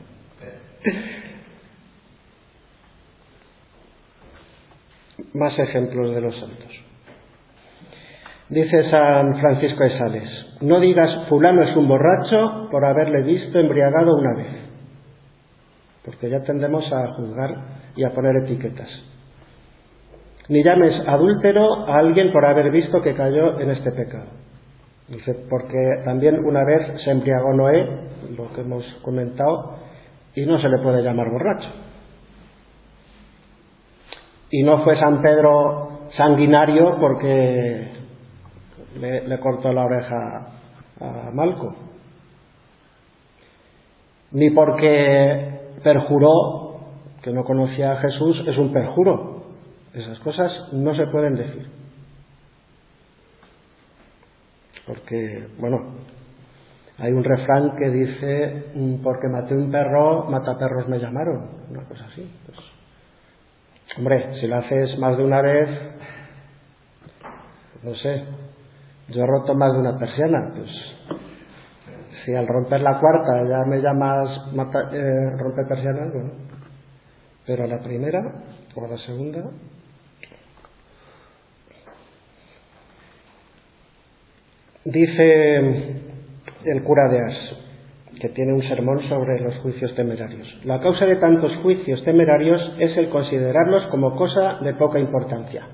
Más 5.42 5.58
ejemplos 5.58 6.14
de 6.14 6.22
los 6.22 6.40
santos. 6.40 6.70
Dice 8.50 8.92
San 8.92 9.40
Francisco 9.40 9.84
de 9.84 9.98
Sales, 9.98 10.30
no 10.62 10.80
digas 10.80 11.28
fulano 11.30 11.64
es 11.64 11.76
un 11.76 11.88
borracho 11.88 12.68
por 12.70 12.86
haberle 12.86 13.24
visto 13.24 13.58
embriagado 13.58 14.18
una 14.18 14.36
vez, 14.38 14.52
porque 16.06 16.30
ya 16.30 16.42
tendemos 16.42 16.86
a 16.94 17.08
juzgar 17.14 17.56
y 17.96 18.04
a 18.04 18.12
poner 18.12 18.36
etiquetas. 18.44 18.88
Ni 20.50 20.64
llames 20.64 20.94
adúltero 21.08 21.88
a 21.88 21.98
alguien 21.98 22.32
por 22.32 22.46
haber 22.46 22.70
visto 22.70 23.02
que 23.02 23.16
cayó 23.16 23.60
en 23.60 23.72
este 23.72 23.92
pecado. 23.94 24.28
Dice, 25.08 25.34
porque 25.50 26.04
también 26.06 26.38
una 26.46 26.64
vez 26.64 27.02
se 27.04 27.10
embriagó 27.10 27.52
Noé, 27.54 27.90
lo 28.38 28.54
que 28.54 28.62
hemos 28.62 28.86
comentado, 29.02 29.80
y 30.36 30.46
no 30.46 30.62
se 30.62 30.70
le 30.70 30.78
puede 30.84 31.02
llamar 31.02 31.32
borracho. 31.32 31.91
Y 34.52 34.64
no 34.64 34.84
fue 34.84 35.00
San 35.00 35.22
Pedro 35.22 36.10
sanguinario 36.18 36.98
porque 37.00 37.88
le, 39.00 39.40
cortó 39.40 39.72
la 39.72 39.86
oreja 39.86 40.48
a 41.00 41.32
Malco. 41.32 41.74
Ni 44.32 44.50
porque 44.50 45.60
perjuró 45.84 46.80
que 47.22 47.32
no 47.32 47.44
conocía 47.44 47.94
a 47.94 47.98
Jesús 47.98 48.44
es 48.48 48.58
un 48.58 48.74
perjuro. 48.74 49.44
Esas 49.94 50.20
cosas 50.20 50.52
no 50.74 50.96
se 50.96 51.08
pueden 51.08 51.36
decir. 51.36 51.68
Porque, 54.86 55.48
bueno, 55.60 55.96
hay 56.98 57.12
un 57.12 57.24
refrán 57.24 57.76
que 57.78 57.90
dice, 57.90 58.72
mm, 58.74 58.96
porque 59.04 59.28
maté 59.28 59.56
un 59.56 59.72
perro, 59.72 60.26
mataperros 60.30 60.88
me 60.88 61.00
llamaron. 61.00 61.50
Una 61.70 61.84
cosa 61.88 62.06
así. 62.06 62.30
Pues, 62.46 62.58
hombre, 63.98 64.40
si 64.40 64.48
lo 64.48 64.58
haces 64.58 64.98
más 65.00 65.18
de 65.18 65.24
una 65.24 65.42
vez, 65.42 65.70
no 67.84 67.96
sé, 67.96 68.24
yo 69.10 69.24
he 69.24 69.28
roto 69.28 69.56
más 69.56 69.74
de 69.74 69.80
una 69.80 69.98
persiana, 69.98 70.52
pues 70.56 70.70
si 72.24 72.34
al 72.34 72.48
romper 72.48 72.82
la 72.82 73.00
cuarta 73.00 73.44
ya 73.50 73.66
me 73.66 73.82
llamas 73.82 74.54
mata, 74.54 74.90
eh, 74.94 75.32
romper 75.38 75.68
persianas, 75.68 76.14
bueno, 76.14 76.32
pero 77.46 77.64
a 77.64 77.68
la 77.68 77.80
primera 77.80 78.22
o 78.76 78.86
a 78.86 78.88
la 78.88 78.98
segunda 78.98 79.44
Dice 84.84 85.58
el 86.66 86.84
cura 86.84 87.08
de 87.08 87.20
Ars, 87.20 87.61
que 88.20 88.30
tiene 88.30 88.54
un 88.54 88.64
sermón 88.64 89.02
sobre 89.08 89.40
los 89.40 89.56
juicios 89.58 89.94
temerarios. 89.96 90.48
La 90.64 90.80
causa 90.80 91.06
de 91.06 91.16
tantos 91.16 91.56
juicios 91.58 92.04
temerarios 92.04 92.62
es 92.80 92.96
el 92.98 93.10
considerarlos 93.10 93.88
como 93.88 94.16
cosa 94.16 94.58
de 94.62 94.74
poca 94.74 95.00
importancia. 95.00 95.68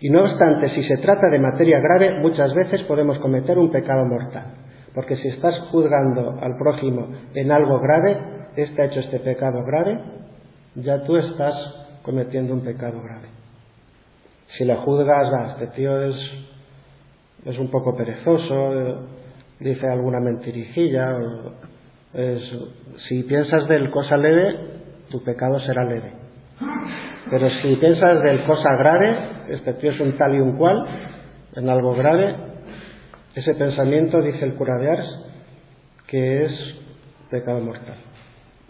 Y 0.00 0.10
no 0.10 0.22
obstante, 0.22 0.70
si 0.74 0.84
se 0.84 0.98
trata 0.98 1.28
de 1.30 1.38
materia 1.38 1.80
grave, 1.80 2.20
muchas 2.20 2.54
veces 2.54 2.82
podemos 2.82 3.18
cometer 3.18 3.58
un 3.58 3.70
pecado 3.70 4.04
mortal. 4.04 4.54
Porque 4.94 5.16
si 5.16 5.28
estás 5.28 5.58
juzgando 5.70 6.38
al 6.40 6.56
prójimo 6.56 7.08
en 7.34 7.50
algo 7.50 7.80
grave, 7.80 8.16
este 8.56 8.82
ha 8.82 8.86
hecho 8.86 9.00
este 9.00 9.18
pecado 9.20 9.64
grave, 9.64 9.98
ya 10.76 11.02
tú 11.02 11.16
estás 11.16 11.54
cometiendo 12.02 12.54
un 12.54 12.60
pecado 12.60 13.00
grave. 13.02 13.28
Si 14.56 14.64
le 14.64 14.76
juzgas, 14.76 15.32
va, 15.32 15.52
este 15.52 15.66
tío 15.68 16.00
es 16.02 16.16
es 17.44 17.58
un 17.58 17.70
poco 17.70 17.96
perezoso, 17.96 19.06
dice 19.60 19.86
alguna 19.88 20.20
mentirijilla. 20.20 21.16
si 23.08 23.22
piensas 23.24 23.68
del 23.68 23.90
cosa 23.90 24.16
leve, 24.16 24.56
tu 25.10 25.22
pecado 25.22 25.58
será 25.60 25.84
leve. 25.84 26.12
Pero 27.30 27.48
si 27.62 27.76
piensas 27.76 28.22
del 28.22 28.44
cosa 28.44 28.74
grave, 28.78 29.18
este 29.50 29.74
tío 29.74 29.90
es 29.90 30.00
un 30.00 30.16
tal 30.16 30.34
y 30.34 30.40
un 30.40 30.56
cual, 30.56 30.84
en 31.54 31.68
algo 31.68 31.94
grave, 31.94 32.34
ese 33.34 33.54
pensamiento, 33.54 34.20
dice 34.22 34.44
el 34.44 34.54
cura 34.54 34.78
de 34.78 34.90
Ars, 34.90 35.06
que 36.06 36.44
es 36.44 36.52
pecado 37.30 37.60
mortal. 37.60 37.96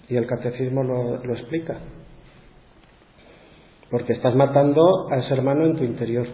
Y 0.08 0.16
el 0.16 0.26
catecismo 0.26 0.82
lo, 0.82 1.24
lo 1.24 1.34
explica. 1.34 1.76
Porque 3.90 4.14
estás 4.14 4.34
matando 4.34 5.08
a 5.10 5.18
ese 5.18 5.34
hermano 5.34 5.64
en 5.66 5.76
tu 5.76 5.84
interior. 5.84 6.26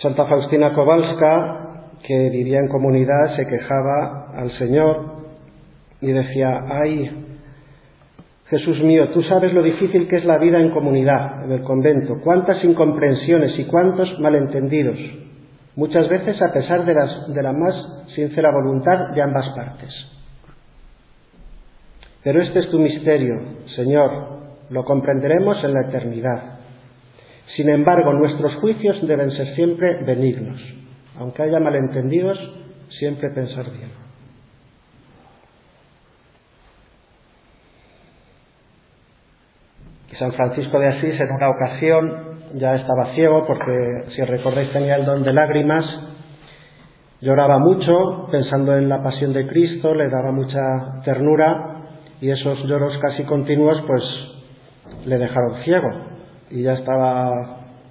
Santa 0.00 0.26
Faustina 0.26 0.74
Kowalska, 0.74 1.63
que 2.06 2.30
vivía 2.30 2.58
en 2.58 2.68
comunidad, 2.68 3.34
se 3.34 3.46
quejaba 3.46 4.32
al 4.36 4.50
Señor 4.58 5.24
y 6.02 6.12
decía, 6.12 6.60
ay, 6.68 7.10
Jesús 8.50 8.82
mío, 8.82 9.08
tú 9.08 9.22
sabes 9.22 9.54
lo 9.54 9.62
difícil 9.62 10.06
que 10.06 10.16
es 10.16 10.24
la 10.26 10.36
vida 10.36 10.60
en 10.60 10.70
comunidad, 10.70 11.44
en 11.44 11.52
el 11.52 11.62
convento, 11.62 12.20
cuántas 12.22 12.62
incomprensiones 12.62 13.58
y 13.58 13.64
cuántos 13.64 14.20
malentendidos, 14.20 14.98
muchas 15.76 16.08
veces 16.10 16.40
a 16.42 16.52
pesar 16.52 16.84
de, 16.84 16.94
de 17.32 17.42
la 17.42 17.52
más 17.52 17.74
sincera 18.14 18.50
voluntad 18.52 19.14
de 19.14 19.22
ambas 19.22 19.48
partes. 19.56 19.90
Pero 22.22 22.42
este 22.42 22.60
es 22.60 22.70
tu 22.70 22.78
misterio, 22.78 23.34
Señor, 23.76 24.10
lo 24.68 24.84
comprenderemos 24.84 25.62
en 25.64 25.72
la 25.72 25.88
eternidad. 25.88 26.58
Sin 27.56 27.70
embargo, 27.70 28.12
nuestros 28.12 28.56
juicios 28.56 29.06
deben 29.06 29.30
ser 29.30 29.54
siempre 29.54 30.04
benignos. 30.04 30.83
Aunque 31.18 31.42
haya 31.42 31.60
malentendidos, 31.60 32.38
siempre 32.98 33.30
pensar 33.30 33.70
bien. 33.70 34.04
San 40.18 40.32
Francisco 40.32 40.78
de 40.78 40.88
Asís 40.88 41.20
en 41.20 41.32
una 41.32 41.50
ocasión 41.50 42.34
ya 42.54 42.76
estaba 42.76 43.14
ciego 43.14 43.44
porque, 43.46 44.04
si 44.14 44.22
recordáis, 44.22 44.72
tenía 44.72 44.96
el 44.96 45.04
don 45.04 45.24
de 45.24 45.32
lágrimas, 45.32 45.84
lloraba 47.20 47.58
mucho 47.58 48.28
pensando 48.30 48.76
en 48.76 48.88
la 48.88 49.02
pasión 49.02 49.32
de 49.32 49.46
Cristo, 49.46 49.94
le 49.94 50.08
daba 50.08 50.30
mucha 50.30 51.02
ternura 51.04 51.74
y 52.20 52.30
esos 52.30 52.64
lloros 52.66 52.96
casi 52.98 53.24
continuos 53.24 53.82
pues 53.86 54.02
le 55.06 55.18
dejaron 55.18 55.62
ciego 55.64 55.88
y 56.50 56.62
ya 56.62 56.74
estaba 56.74 57.30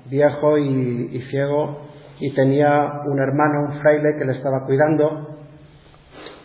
viejo 0.06 0.58
y, 0.58 1.20
ciego 1.30 1.82
y 2.24 2.32
tenía 2.32 3.02
un 3.06 3.20
hermano, 3.20 3.66
un 3.68 3.82
fraile 3.82 4.16
que 4.18 4.24
le 4.24 4.32
estaba 4.32 4.66
cuidando 4.66 5.28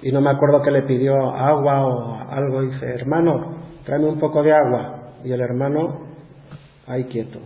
y 0.03 0.11
no 0.11 0.21
me 0.21 0.31
acuerdo 0.31 0.61
que 0.61 0.73
le 0.73 0.83
pidió 0.83 1.15
agua 1.31 1.87
o 1.87 2.31
algo 2.33 2.65
y 2.65 2.71
dice, 2.73 2.87
hermano, 2.87 3.59
tráeme 3.85 4.09
un 4.09 4.19
poco 4.19 4.43
de 4.43 4.53
agua 4.53 5.13
y 5.23 5.31
el 5.31 5.41
hermano 5.41 6.01
ahí 6.89 7.05
quieto. 7.05 7.39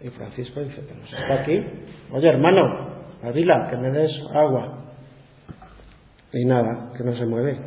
Y 0.00 0.10
Francisco 0.10 0.60
dice, 0.60 0.80
pero 0.88 1.02
está 1.02 1.42
aquí, 1.42 1.60
oye 2.12 2.28
hermano, 2.28 2.62
Avila, 3.24 3.66
que 3.68 3.76
me 3.76 3.90
des 3.90 4.12
agua. 4.32 4.84
Y 6.32 6.44
nada, 6.44 6.92
que 6.96 7.02
no 7.02 7.16
se 7.16 7.26
mueve. 7.26 7.58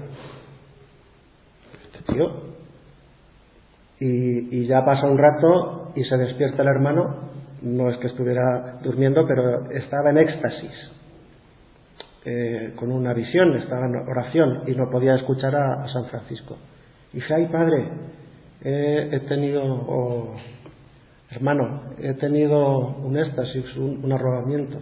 Este 1.92 2.14
tío 2.14 2.54
y, 4.00 4.66
ya 4.66 4.86
pasa 4.86 5.08
un 5.08 5.18
rato 5.18 5.92
y 5.96 6.04
se 6.04 6.16
despierta 6.18 6.62
el 6.62 6.70
hermano, 6.70 7.33
no 7.64 7.90
es 7.90 7.98
que 7.98 8.08
estuviera 8.08 8.80
durmiendo, 8.84 9.26
pero 9.26 9.72
estaba 9.72 10.10
en 10.10 10.18
éxtasis, 10.18 10.92
eh, 12.26 12.74
con 12.76 12.92
una 12.92 13.14
visión, 13.14 13.56
estaba 13.58 13.86
en 13.86 13.96
oración 13.96 14.64
y 14.68 14.72
no 14.72 14.90
podía 14.90 15.16
escuchar 15.16 15.56
a, 15.56 15.88
San 15.92 16.06
Francisco. 16.06 16.58
Y 17.14 17.18
dice, 17.18 17.34
ay 17.34 17.46
padre, 17.48 17.88
he 18.62 19.20
tenido, 19.28 20.36
hermano, 21.32 21.96
he 22.00 22.14
tenido 22.14 22.78
un 22.98 23.18
éxtasis, 23.18 23.76
un, 23.78 24.12
arrobamiento. 24.12 24.78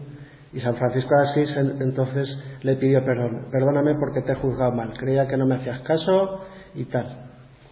Y 0.53 0.59
San 0.59 0.75
Francisco 0.75 1.09
de 1.15 1.29
Asís 1.29 1.57
entonces 1.79 2.27
le 2.63 2.75
pidió 2.75 3.05
perdón, 3.05 3.47
perdóname 3.51 3.95
porque 3.95 4.21
te 4.21 4.33
he 4.33 4.35
juzgado 4.35 4.73
mal, 4.73 4.91
creía 4.97 5.27
que 5.27 5.37
no 5.37 5.45
me 5.45 5.55
hacías 5.55 5.79
caso 5.81 6.41
y 6.75 6.85
tal. 6.85 7.29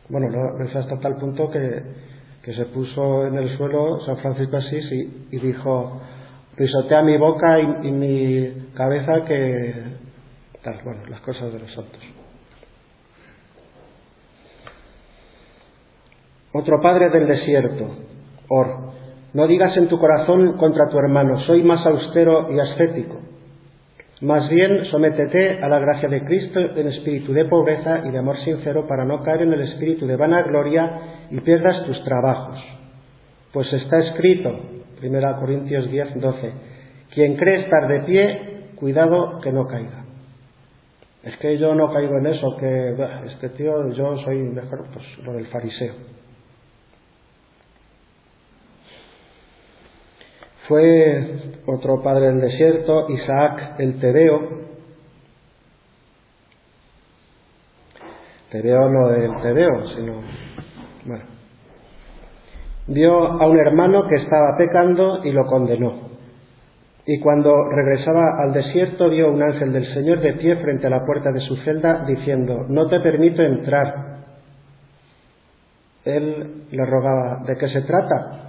Bueno, 0.07 0.29
lo 0.29 0.65
hizo 0.65 0.79
hasta 0.79 0.97
tal 0.99 1.17
punto 1.17 1.49
que, 1.51 1.83
se 2.53 2.65
puso 2.65 3.27
en 3.27 3.37
el 3.37 3.57
suelo 3.57 3.99
San 4.05 4.17
Francisco 4.17 4.57
Asís 4.57 4.85
y, 5.31 5.37
dijo, 5.37 6.01
pisotea 6.55 7.01
mi 7.01 7.17
boca 7.17 7.59
y, 7.59 7.91
mi 7.91 8.71
cabeza 8.75 9.25
que... 9.25 9.73
Tal, 10.63 10.79
bueno, 10.83 11.01
las 11.09 11.21
cosas 11.21 11.53
de 11.53 11.59
los 11.59 11.73
santos. 11.73 12.01
Otro 16.51 16.81
padre 16.81 17.09
del 17.09 17.27
desierto, 17.27 17.95
Or, 18.49 18.89
no 19.33 19.47
digas 19.47 19.77
en 19.77 19.87
tu 19.87 19.99
corazón 19.99 20.57
contra 20.57 20.89
tu 20.89 20.97
hermano, 20.97 21.39
soy 21.41 21.61
más 21.61 21.85
austero 21.85 22.51
y 22.51 22.59
ascético. 22.59 23.28
Más 24.21 24.49
bien, 24.49 24.83
sométete 24.91 25.63
a 25.63 25.69
la 25.69 25.79
gracia 25.79 26.09
de 26.09 26.25
Cristo 26.25 26.59
en 26.59 26.89
espíritu 26.89 27.31
de 27.31 27.45
pobreza 27.45 28.01
y 28.05 28.11
de 28.11 28.17
amor 28.17 28.37
sincero 28.43 28.85
para 28.85 29.05
no 29.05 29.23
caer 29.23 29.43
en 29.43 29.53
el 29.53 29.61
espíritu 29.61 30.05
de 30.05 30.17
vanagloria 30.17 30.99
y 31.31 31.39
pierdas 31.39 31.85
tus 31.85 32.03
trabajos. 32.03 32.59
Pues 33.53 33.71
está 33.71 33.97
escrito, 33.99 34.59
1 35.01 35.39
Corintios 35.39 35.89
10, 35.89 36.19
12, 36.19 36.53
quien 37.13 37.37
cree 37.37 37.61
estar 37.63 37.87
de 37.87 38.01
pie, 38.01 38.39
cuidado 38.75 39.39
que 39.39 39.53
no 39.53 39.65
caiga. 39.65 40.03
Es 41.23 41.37
que 41.37 41.57
yo 41.57 41.73
no 41.73 41.93
caigo 41.93 42.17
en 42.17 42.27
eso, 42.27 42.57
que 42.57 42.95
este 43.25 43.49
tío, 43.49 43.89
yo 43.93 44.17
soy 44.25 44.37
mejor, 44.37 44.85
pues 44.91 45.05
lo 45.23 45.31
del 45.31 45.47
fariseo. 45.47 46.18
Fue 50.69 51.27
otro 51.65 52.03
padre 52.03 52.27
del 52.27 52.41
desierto, 52.41 53.09
Isaac 53.09 53.79
el 53.79 53.99
Tebeo. 53.99 54.39
Tebeo 58.51 58.87
no 58.87 59.09
el 59.09 59.41
Tebeo, 59.41 59.87
sino. 59.95 60.13
Bueno. 61.05 61.23
Vio 62.85 63.15
a 63.15 63.47
un 63.47 63.57
hermano 63.57 64.07
que 64.07 64.17
estaba 64.17 64.55
pecando 64.59 65.25
y 65.25 65.31
lo 65.31 65.47
condenó. 65.47 66.09
Y 67.07 67.19
cuando 67.19 67.51
regresaba 67.71 68.43
al 68.43 68.53
desierto 68.53 69.09
vio 69.09 69.31
un 69.31 69.41
ángel 69.41 69.73
del 69.73 69.91
Señor 69.95 70.19
de 70.19 70.33
pie 70.33 70.55
frente 70.57 70.85
a 70.85 70.91
la 70.91 71.03
puerta 71.03 71.31
de 71.31 71.39
su 71.39 71.55
celda 71.63 72.05
diciendo, 72.05 72.67
no 72.69 72.87
te 72.87 72.99
permito 72.99 73.41
entrar. 73.41 74.19
Él 76.05 76.65
le 76.69 76.85
rogaba, 76.85 77.43
¿de 77.47 77.57
qué 77.57 77.69
se 77.69 77.81
trata? 77.81 78.48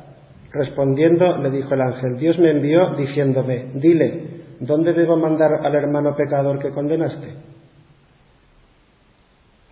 Respondiendo 0.52 1.38
le 1.38 1.50
dijo 1.50 1.74
el 1.74 1.80
ángel, 1.80 2.18
Dios 2.18 2.38
me 2.38 2.50
envió 2.50 2.94
diciéndome, 2.96 3.70
dile, 3.74 4.42
¿dónde 4.60 4.92
debo 4.92 5.16
mandar 5.16 5.64
al 5.64 5.74
hermano 5.74 6.16
pecador 6.16 6.58
que 6.58 6.70
condenaste? 6.70 7.34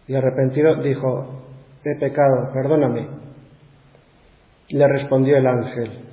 Y 0.06 0.14
arrepentido 0.14 0.76
dijo, 0.82 1.42
he 1.84 1.98
pecado, 1.98 2.50
perdóname. 2.52 3.08
Le 4.70 4.86
respondió 4.86 5.36
el 5.36 5.46
ángel, 5.46 6.08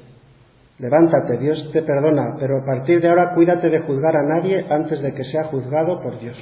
Levántate, 0.78 1.38
Dios 1.38 1.70
te 1.72 1.84
perdona, 1.84 2.36
pero 2.38 2.58
a 2.62 2.66
partir 2.66 3.00
de 3.00 3.08
ahora 3.08 3.34
cuídate 3.34 3.70
de 3.70 3.80
juzgar 3.80 4.18
a 4.18 4.24
nadie 4.24 4.66
antes 4.70 5.02
de 5.02 5.14
que 5.14 5.24
sea 5.24 5.46
juzgado 5.46 6.02
por 6.02 6.20
Dios. 6.20 6.36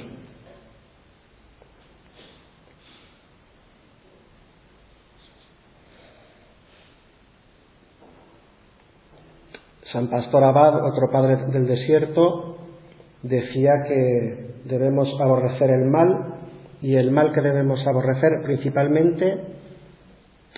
San 9.94 10.08
Pastor 10.08 10.42
Abad, 10.42 10.84
otro 10.84 11.08
padre 11.10 11.36
del 11.52 11.66
desierto, 11.66 12.58
decía 13.22 13.70
que 13.86 14.56
debemos 14.64 15.08
aborrecer 15.20 15.70
el 15.70 15.86
mal 15.86 16.34
y 16.82 16.96
el 16.96 17.12
mal 17.12 17.32
que 17.32 17.40
debemos 17.40 17.78
aborrecer 17.86 18.42
principalmente 18.42 19.40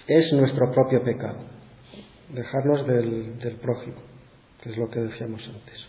es 0.09 0.33
nuestro 0.33 0.73
propio 0.73 1.05
pecado 1.05 1.37
dejarnos 2.31 2.87
del, 2.87 3.59
prójimo, 3.63 3.97
que 4.63 4.71
es 4.71 4.77
lo 4.77 4.89
que 4.89 5.01
decíamos 5.01 5.43
antes. 5.43 5.87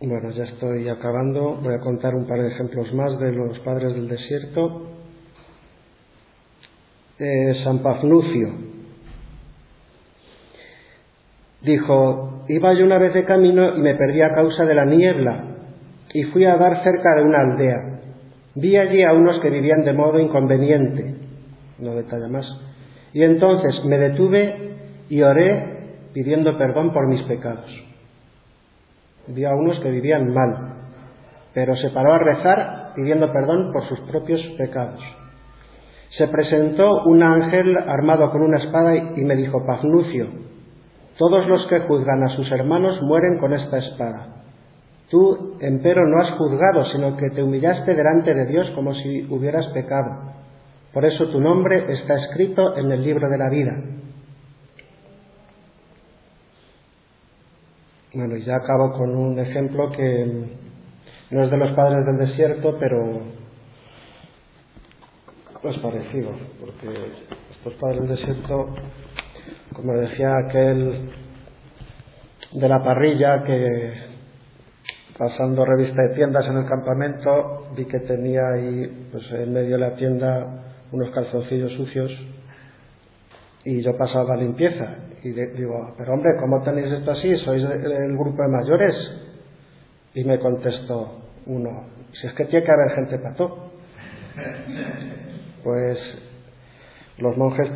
Bueno, 0.00 0.30
ya 0.30 0.44
estoy 0.44 0.88
acabando. 0.88 1.56
Voy 1.56 1.74
a 1.74 1.80
contar 1.80 2.14
un 2.14 2.26
par 2.26 2.40
de 2.40 2.48
ejemplos 2.48 2.92
más 2.94 3.18
de 3.18 3.32
los 3.32 3.58
padres 3.60 3.94
del 3.94 4.08
desierto. 4.08 4.97
Eh, 7.20 7.52
San 7.64 7.80
Pafnucio 7.80 8.68
dijo, 11.62 12.44
iba 12.48 12.72
yo 12.74 12.84
una 12.84 12.98
vez 12.98 13.12
de 13.12 13.24
camino 13.24 13.76
y 13.76 13.80
me 13.80 13.96
perdí 13.96 14.22
a 14.22 14.32
causa 14.34 14.64
de 14.64 14.74
la 14.74 14.84
niebla 14.84 15.44
y 16.14 16.22
fui 16.24 16.44
a 16.44 16.56
dar 16.56 16.82
cerca 16.84 17.16
de 17.16 17.22
una 17.22 17.40
aldea. 17.40 18.00
Vi 18.54 18.76
allí 18.76 19.02
a 19.02 19.12
unos 19.12 19.40
que 19.40 19.50
vivían 19.50 19.82
de 19.84 19.92
modo 19.92 20.20
inconveniente, 20.20 21.14
no 21.80 21.94
detalla 21.94 22.28
más, 22.28 22.46
y 23.12 23.22
entonces 23.24 23.84
me 23.84 23.98
detuve 23.98 24.76
y 25.08 25.20
oré 25.22 25.78
pidiendo 26.12 26.56
perdón 26.56 26.92
por 26.92 27.08
mis 27.08 27.22
pecados. 27.22 27.70
Vi 29.26 29.44
a 29.44 29.54
unos 29.54 29.80
que 29.80 29.90
vivían 29.90 30.32
mal, 30.32 30.74
pero 31.52 31.76
se 31.76 31.90
paró 31.90 32.14
a 32.14 32.18
rezar 32.18 32.92
pidiendo 32.94 33.32
perdón 33.32 33.72
por 33.72 33.88
sus 33.88 34.00
propios 34.10 34.40
pecados. 34.56 35.00
Se 36.18 36.26
presentó 36.26 37.04
un 37.04 37.22
ángel 37.22 37.78
armado 37.78 38.32
con 38.32 38.42
una 38.42 38.58
espada 38.58 38.96
y 38.96 39.24
me 39.24 39.36
dijo, 39.36 39.64
Pafnucio, 39.64 40.26
todos 41.16 41.46
los 41.46 41.66
que 41.68 41.78
juzgan 41.80 42.24
a 42.24 42.34
sus 42.34 42.50
hermanos 42.50 43.00
mueren 43.02 43.38
con 43.38 43.52
esta 43.52 43.78
espada. 43.78 44.26
Tú, 45.10 45.56
empero, 45.60 46.06
no 46.08 46.20
has 46.20 46.36
juzgado, 46.36 46.84
sino 46.92 47.16
que 47.16 47.30
te 47.30 47.42
humillaste 47.42 47.94
delante 47.94 48.34
de 48.34 48.46
Dios 48.46 48.68
como 48.74 48.94
si 48.94 49.26
hubieras 49.30 49.66
pecado. 49.68 50.32
Por 50.92 51.04
eso 51.04 51.28
tu 51.28 51.40
nombre 51.40 51.92
está 51.92 52.16
escrito 52.16 52.76
en 52.76 52.90
el 52.90 53.02
libro 53.02 53.28
de 53.30 53.38
la 53.38 53.48
vida. 53.48 53.72
Bueno, 58.12 58.36
ya 58.38 58.56
acabo 58.56 58.92
con 58.92 59.14
un 59.14 59.38
ejemplo 59.38 59.92
que 59.92 60.48
no 61.30 61.44
es 61.44 61.50
de 61.50 61.56
los 61.56 61.72
padres 61.72 62.04
del 62.04 62.18
desierto, 62.18 62.76
pero 62.80 63.37
es 65.64 65.78
parecido, 65.78 66.30
porque 66.60 66.88
estos 67.50 67.74
padres 67.74 68.00
del 68.00 68.16
desierto, 68.16 68.74
como 69.74 69.92
decía 69.94 70.32
aquel 70.46 71.10
de 72.52 72.68
la 72.68 72.82
parrilla, 72.82 73.42
que 73.42 73.92
pasando 75.18 75.64
revista 75.64 76.02
de 76.02 76.14
tiendas 76.14 76.46
en 76.46 76.58
el 76.58 76.66
campamento, 76.66 77.70
vi 77.76 77.84
que 77.86 77.98
tenía 78.00 78.40
ahí, 78.54 79.08
pues 79.10 79.24
en 79.32 79.52
medio 79.52 79.76
de 79.76 79.78
la 79.78 79.96
tienda, 79.96 80.64
unos 80.92 81.10
calzoncillos 81.10 81.72
sucios 81.72 82.10
y 83.64 83.82
yo 83.82 83.96
pasaba 83.98 84.36
limpieza. 84.36 84.96
Y 85.24 85.32
digo, 85.32 85.94
pero 85.98 86.14
hombre, 86.14 86.30
¿cómo 86.38 86.62
tenéis 86.62 86.92
esto 86.92 87.10
así? 87.10 87.36
¿Sois 87.44 87.62
el 87.64 88.16
grupo 88.16 88.42
de 88.42 88.48
mayores? 88.48 88.94
Y 90.14 90.24
me 90.24 90.38
contestó 90.38 91.20
uno, 91.46 91.88
si 92.12 92.28
es 92.28 92.32
que 92.34 92.44
tiene 92.44 92.64
que 92.64 92.72
haber 92.72 92.94
gente 92.94 93.18
para 93.18 93.34
todo. 93.34 93.70
Pues 95.62 95.98
los 97.18 97.36
monjes 97.36 97.68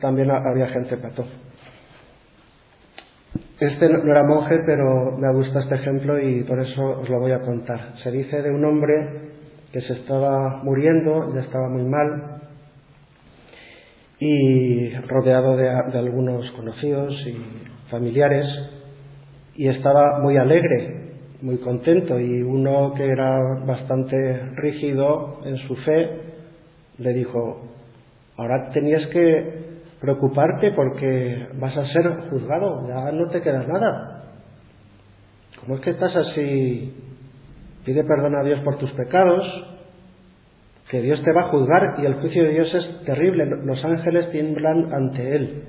también 0.00 0.30
había 0.30 0.68
gente 0.68 0.96
para 0.96 1.14
todo. 1.14 1.26
Este 3.60 3.88
no 3.88 4.10
era 4.10 4.22
monje, 4.22 4.56
pero 4.64 5.16
me 5.18 5.32
gusta 5.32 5.60
este 5.60 5.74
ejemplo 5.74 6.20
y 6.20 6.44
por 6.44 6.60
eso 6.60 7.00
os 7.00 7.08
lo 7.08 7.18
voy 7.18 7.32
a 7.32 7.40
contar. 7.40 7.94
Se 8.04 8.10
dice 8.12 8.40
de 8.40 8.50
un 8.50 8.64
hombre 8.64 9.32
que 9.72 9.80
se 9.80 9.94
estaba 9.94 10.62
muriendo, 10.62 11.34
ya 11.34 11.40
estaba 11.40 11.68
muy 11.68 11.82
mal, 11.82 12.40
y 14.20 14.90
rodeado 15.08 15.56
de, 15.56 15.68
algunos 15.70 16.50
conocidos 16.52 17.14
y 17.26 17.90
familiares, 17.90 18.46
y 19.54 19.68
estaba 19.68 20.20
muy 20.20 20.36
alegre, 20.36 21.14
muy 21.42 21.58
contento, 21.58 22.18
y 22.18 22.42
uno 22.42 22.94
que 22.94 23.06
era 23.06 23.38
bastante 23.66 24.16
rígido 24.56 25.40
en 25.44 25.56
su 25.68 25.76
fe 25.76 26.27
le 26.98 27.12
dijo, 27.12 27.62
ahora 28.36 28.70
tenías 28.70 29.06
que 29.08 29.68
preocuparte 30.00 30.72
porque 30.72 31.48
vas 31.54 31.76
a 31.76 31.86
ser 31.92 32.30
juzgado, 32.30 32.86
ya 32.88 33.12
no 33.12 33.28
te 33.28 33.42
queda 33.42 33.64
nada. 33.64 34.24
¿Cómo 35.60 35.76
es 35.76 35.80
que 35.80 35.90
estás 35.90 36.14
así? 36.14 36.94
Pide 37.84 38.04
perdón 38.04 38.36
a 38.36 38.42
Dios 38.42 38.60
por 38.60 38.78
tus 38.78 38.90
pecados, 38.92 39.44
que 40.90 41.00
Dios 41.02 41.22
te 41.22 41.32
va 41.32 41.42
a 41.42 41.50
juzgar 41.50 41.96
y 41.98 42.06
el 42.06 42.14
juicio 42.14 42.44
de 42.44 42.50
Dios 42.50 42.74
es 42.74 43.04
terrible. 43.04 43.44
Los 43.46 43.84
ángeles 43.84 44.30
tiemblan 44.30 44.92
ante 44.92 45.36
Él 45.36 45.62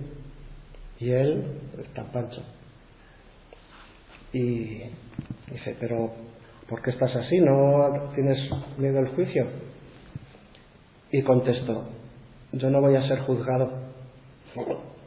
y 1.00 1.12
Él 1.12 1.44
está 1.82 2.04
pancho. 2.12 2.42
Y 4.32 4.84
dice, 5.52 5.76
pero 5.80 6.12
¿por 6.68 6.82
qué 6.82 6.92
estás 6.92 7.16
así? 7.16 7.40
¿No 7.40 8.12
tienes 8.14 8.38
miedo 8.78 9.00
al 9.00 9.10
juicio? 9.10 9.48
Y 11.12 11.22
contestó, 11.24 11.86
yo 12.52 12.70
no 12.70 12.82
voy 12.82 12.96
a 12.96 13.08
ser 13.08 13.20
juzgado 13.22 13.90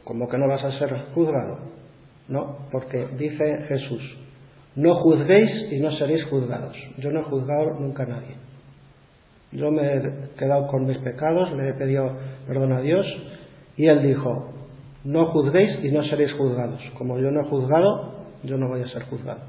¿Cómo 0.03 0.27
que 0.27 0.37
no 0.37 0.47
vas 0.47 0.63
a 0.63 0.77
ser 0.79 0.93
juzgado? 1.13 1.59
No, 2.27 2.57
porque 2.71 3.07
dice 3.17 3.65
Jesús, 3.67 4.01
no 4.75 4.95
juzguéis 4.95 5.71
y 5.71 5.79
no 5.79 5.91
seréis 5.91 6.25
juzgados. 6.25 6.75
Yo 6.97 7.11
no 7.11 7.21
he 7.21 7.23
juzgado 7.23 7.79
nunca 7.79 8.03
a 8.03 8.07
nadie. 8.07 8.35
Yo 9.51 9.71
me 9.71 9.97
he 9.97 10.01
quedado 10.37 10.67
con 10.67 10.85
mis 10.85 10.97
pecados, 10.99 11.51
le 11.53 11.69
he 11.69 11.73
pedido 11.73 12.11
perdón 12.47 12.73
a 12.73 12.81
Dios 12.81 13.05
y 13.77 13.85
Él 13.85 14.01
dijo, 14.01 14.51
no 15.03 15.27
juzguéis 15.27 15.83
y 15.83 15.91
no 15.91 16.03
seréis 16.05 16.33
juzgados. 16.33 16.81
Como 16.97 17.19
yo 17.19 17.29
no 17.31 17.41
he 17.41 17.49
juzgado, 17.49 18.25
yo 18.43 18.57
no 18.57 18.67
voy 18.67 18.81
a 18.81 18.87
ser 18.87 19.03
juzgado. 19.03 19.41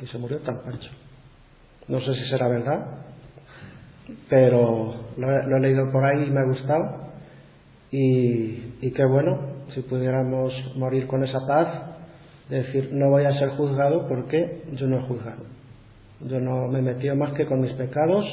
Y 0.00 0.06
se 0.06 0.18
murió 0.18 0.38
tan 0.40 0.62
pancho. 0.62 0.90
No 1.88 2.00
sé 2.00 2.14
si 2.14 2.28
será 2.28 2.48
verdad, 2.48 2.86
pero 4.28 5.03
lo 5.16 5.56
he, 5.56 5.60
leído 5.60 5.90
por 5.90 6.04
ahí 6.04 6.24
y 6.26 6.30
me 6.30 6.40
ha 6.40 6.44
gustado 6.44 7.04
y, 7.90 8.90
qué 8.90 9.04
bueno, 9.04 9.38
si 9.72 9.82
pudiéramos 9.82 10.52
morir 10.74 11.06
con 11.06 11.22
esa 11.22 11.46
paz, 11.46 11.68
de 12.48 12.62
decir, 12.62 12.90
no 12.92 13.08
voy 13.10 13.24
a 13.24 13.38
ser 13.38 13.50
juzgado 13.50 14.08
porque 14.08 14.62
yo 14.72 14.88
no 14.88 14.98
he 14.98 15.02
juzgado. 15.02 15.44
Yo 16.20 16.40
no 16.40 16.66
me 16.66 16.80
he 16.80 16.82
metido 16.82 17.14
más 17.14 17.32
que 17.34 17.46
con 17.46 17.60
mis 17.60 17.72
pecados. 17.74 18.24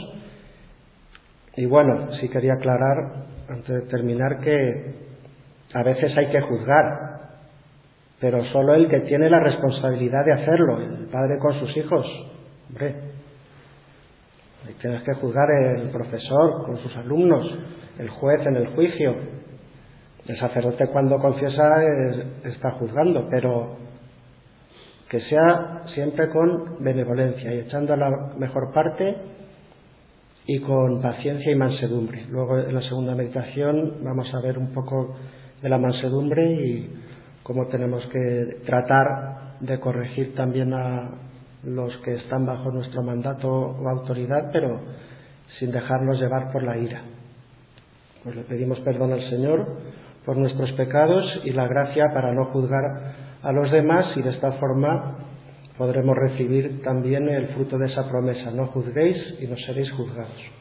Y 1.55 1.65
bueno, 1.65 2.09
sí 2.19 2.29
quería 2.29 2.53
aclarar, 2.53 3.25
antes 3.49 3.67
de 3.67 3.81
terminar, 3.89 4.39
que 4.39 4.95
a 5.73 5.83
veces 5.83 6.11
hay 6.17 6.31
que 6.31 6.41
juzgar, 6.41 7.11
pero 8.19 8.43
solo 8.45 8.73
el 8.73 8.87
que 8.87 9.01
tiene 9.01 9.29
la 9.29 9.41
responsabilidad 9.41 10.25
de 10.25 10.33
hacerlo, 10.33 10.81
el 10.81 11.07
padre 11.11 11.37
con 11.37 11.59
sus 11.59 11.77
hijos. 11.77 12.05
Hombre, 12.69 13.10
tienes 14.79 15.03
que 15.03 15.13
juzgar 15.15 15.49
el 15.51 15.89
profesor 15.89 16.65
con 16.65 16.77
sus 16.77 16.95
alumnos, 16.97 17.45
el 17.97 18.09
juez 18.09 18.45
en 18.45 18.55
el 18.55 18.67
juicio. 18.67 19.15
El 20.27 20.39
sacerdote 20.39 20.87
cuando 20.87 21.17
confiesa 21.17 21.83
está 22.43 22.71
juzgando, 22.71 23.27
pero 23.29 23.75
que 25.09 25.19
sea 25.21 25.83
siempre 25.93 26.29
con 26.29 26.83
benevolencia 26.83 27.53
y 27.53 27.59
echando 27.59 27.93
a 27.93 27.97
la 27.97 28.09
mejor 28.37 28.71
parte 28.73 29.15
y 30.45 30.59
con 30.61 31.01
paciencia 31.01 31.51
y 31.51 31.55
mansedumbre. 31.55 32.25
Luego 32.29 32.59
en 32.59 32.73
la 32.73 32.81
segunda 32.81 33.15
meditación 33.15 34.03
vamos 34.03 34.33
a 34.33 34.41
ver 34.41 34.57
un 34.57 34.71
poco 34.73 35.15
de 35.61 35.69
la 35.69 35.77
mansedumbre 35.77 36.53
y 36.53 36.89
cómo 37.43 37.67
tenemos 37.67 38.05
que 38.07 38.61
tratar 38.65 39.57
de 39.59 39.79
corregir 39.79 40.33
también 40.35 40.73
a 40.73 41.09
los 41.63 41.95
que 41.97 42.15
están 42.15 42.45
bajo 42.45 42.71
nuestro 42.71 43.03
mandato 43.03 43.49
o 43.49 43.87
autoridad, 43.87 44.49
pero 44.51 44.79
sin 45.59 45.71
dejarnos 45.71 46.19
llevar 46.19 46.51
por 46.51 46.63
la 46.63 46.77
ira. 46.77 47.01
Pues 48.23 48.35
le 48.35 48.43
pedimos 48.43 48.79
perdón 48.81 49.13
al 49.13 49.29
Señor 49.29 49.67
por 50.25 50.37
nuestros 50.37 50.71
pecados 50.73 51.25
y 51.43 51.51
la 51.51 51.67
gracia 51.67 52.11
para 52.13 52.33
no 52.33 52.45
juzgar 52.45 53.13
a 53.41 53.51
los 53.51 53.71
demás 53.71 54.05
y 54.15 54.21
de 54.21 54.31
esta 54.31 54.53
forma 54.53 55.17
podremos 55.77 56.15
recibir 56.15 56.81
también 56.83 57.27
el 57.27 57.47
fruto 57.49 57.77
de 57.77 57.87
esa 57.87 58.07
promesa. 58.07 58.51
No 58.51 58.67
juzguéis 58.67 59.17
y 59.39 59.47
no 59.47 59.55
seréis 59.57 59.91
juzgados. 59.93 60.60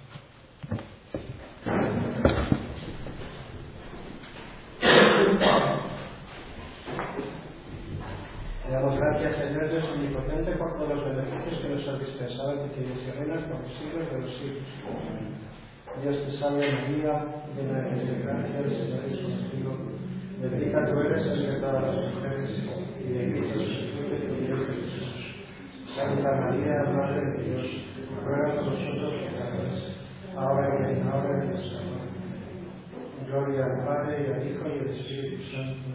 σίγουρα 13.75 14.03
για 14.11 14.19
τους 14.25 14.37
ήρθους 14.47 14.73
επόμενους. 14.79 15.39
Μια 15.99 17.15
για 17.55 17.65
να 17.71 17.77
εγκεκάνει 17.93 18.49
για 18.53 18.63
τις 18.67 18.79
εταιρείες 18.85 19.19
των 19.23 19.35
φίλων, 19.49 19.79
με 20.39 20.47
δίκα 20.59 20.81
του 20.87 20.95
έλεξας 21.03 21.39
τα 21.63 21.69
ανασφέρεις, 21.77 22.55
η 23.07 23.11
ελίτσα 23.21 23.57
σου 23.63 23.73
συμφούνται 23.77 24.17
και 24.23 24.33
η 24.43 24.47
ελίτσα 24.53 25.05
σου. 25.17 25.29
Σαν 25.93 26.11
τα 26.23 26.33
Μαρία 26.41 26.77
μάθε 26.95 27.23
Υιός, 27.43 27.69
πρόεδρο 28.25 28.53
των 28.65 28.75
σώντων 28.83 29.13
και 29.21 29.31
καθές, 29.37 29.79
άρα 30.45 30.65
και 30.77 30.85
άρα 31.15 31.35
και 31.45 31.57
σώμα. 31.69 31.99
Gloria 33.33 33.65
al 33.71 33.77
Padre, 33.87 34.15
y 34.25 34.29
al 34.35 34.43
Hijo, 34.45 34.65
y 34.75 34.79
al 34.81 34.89
Espíritu 34.93 35.39
Santo, 35.53 35.91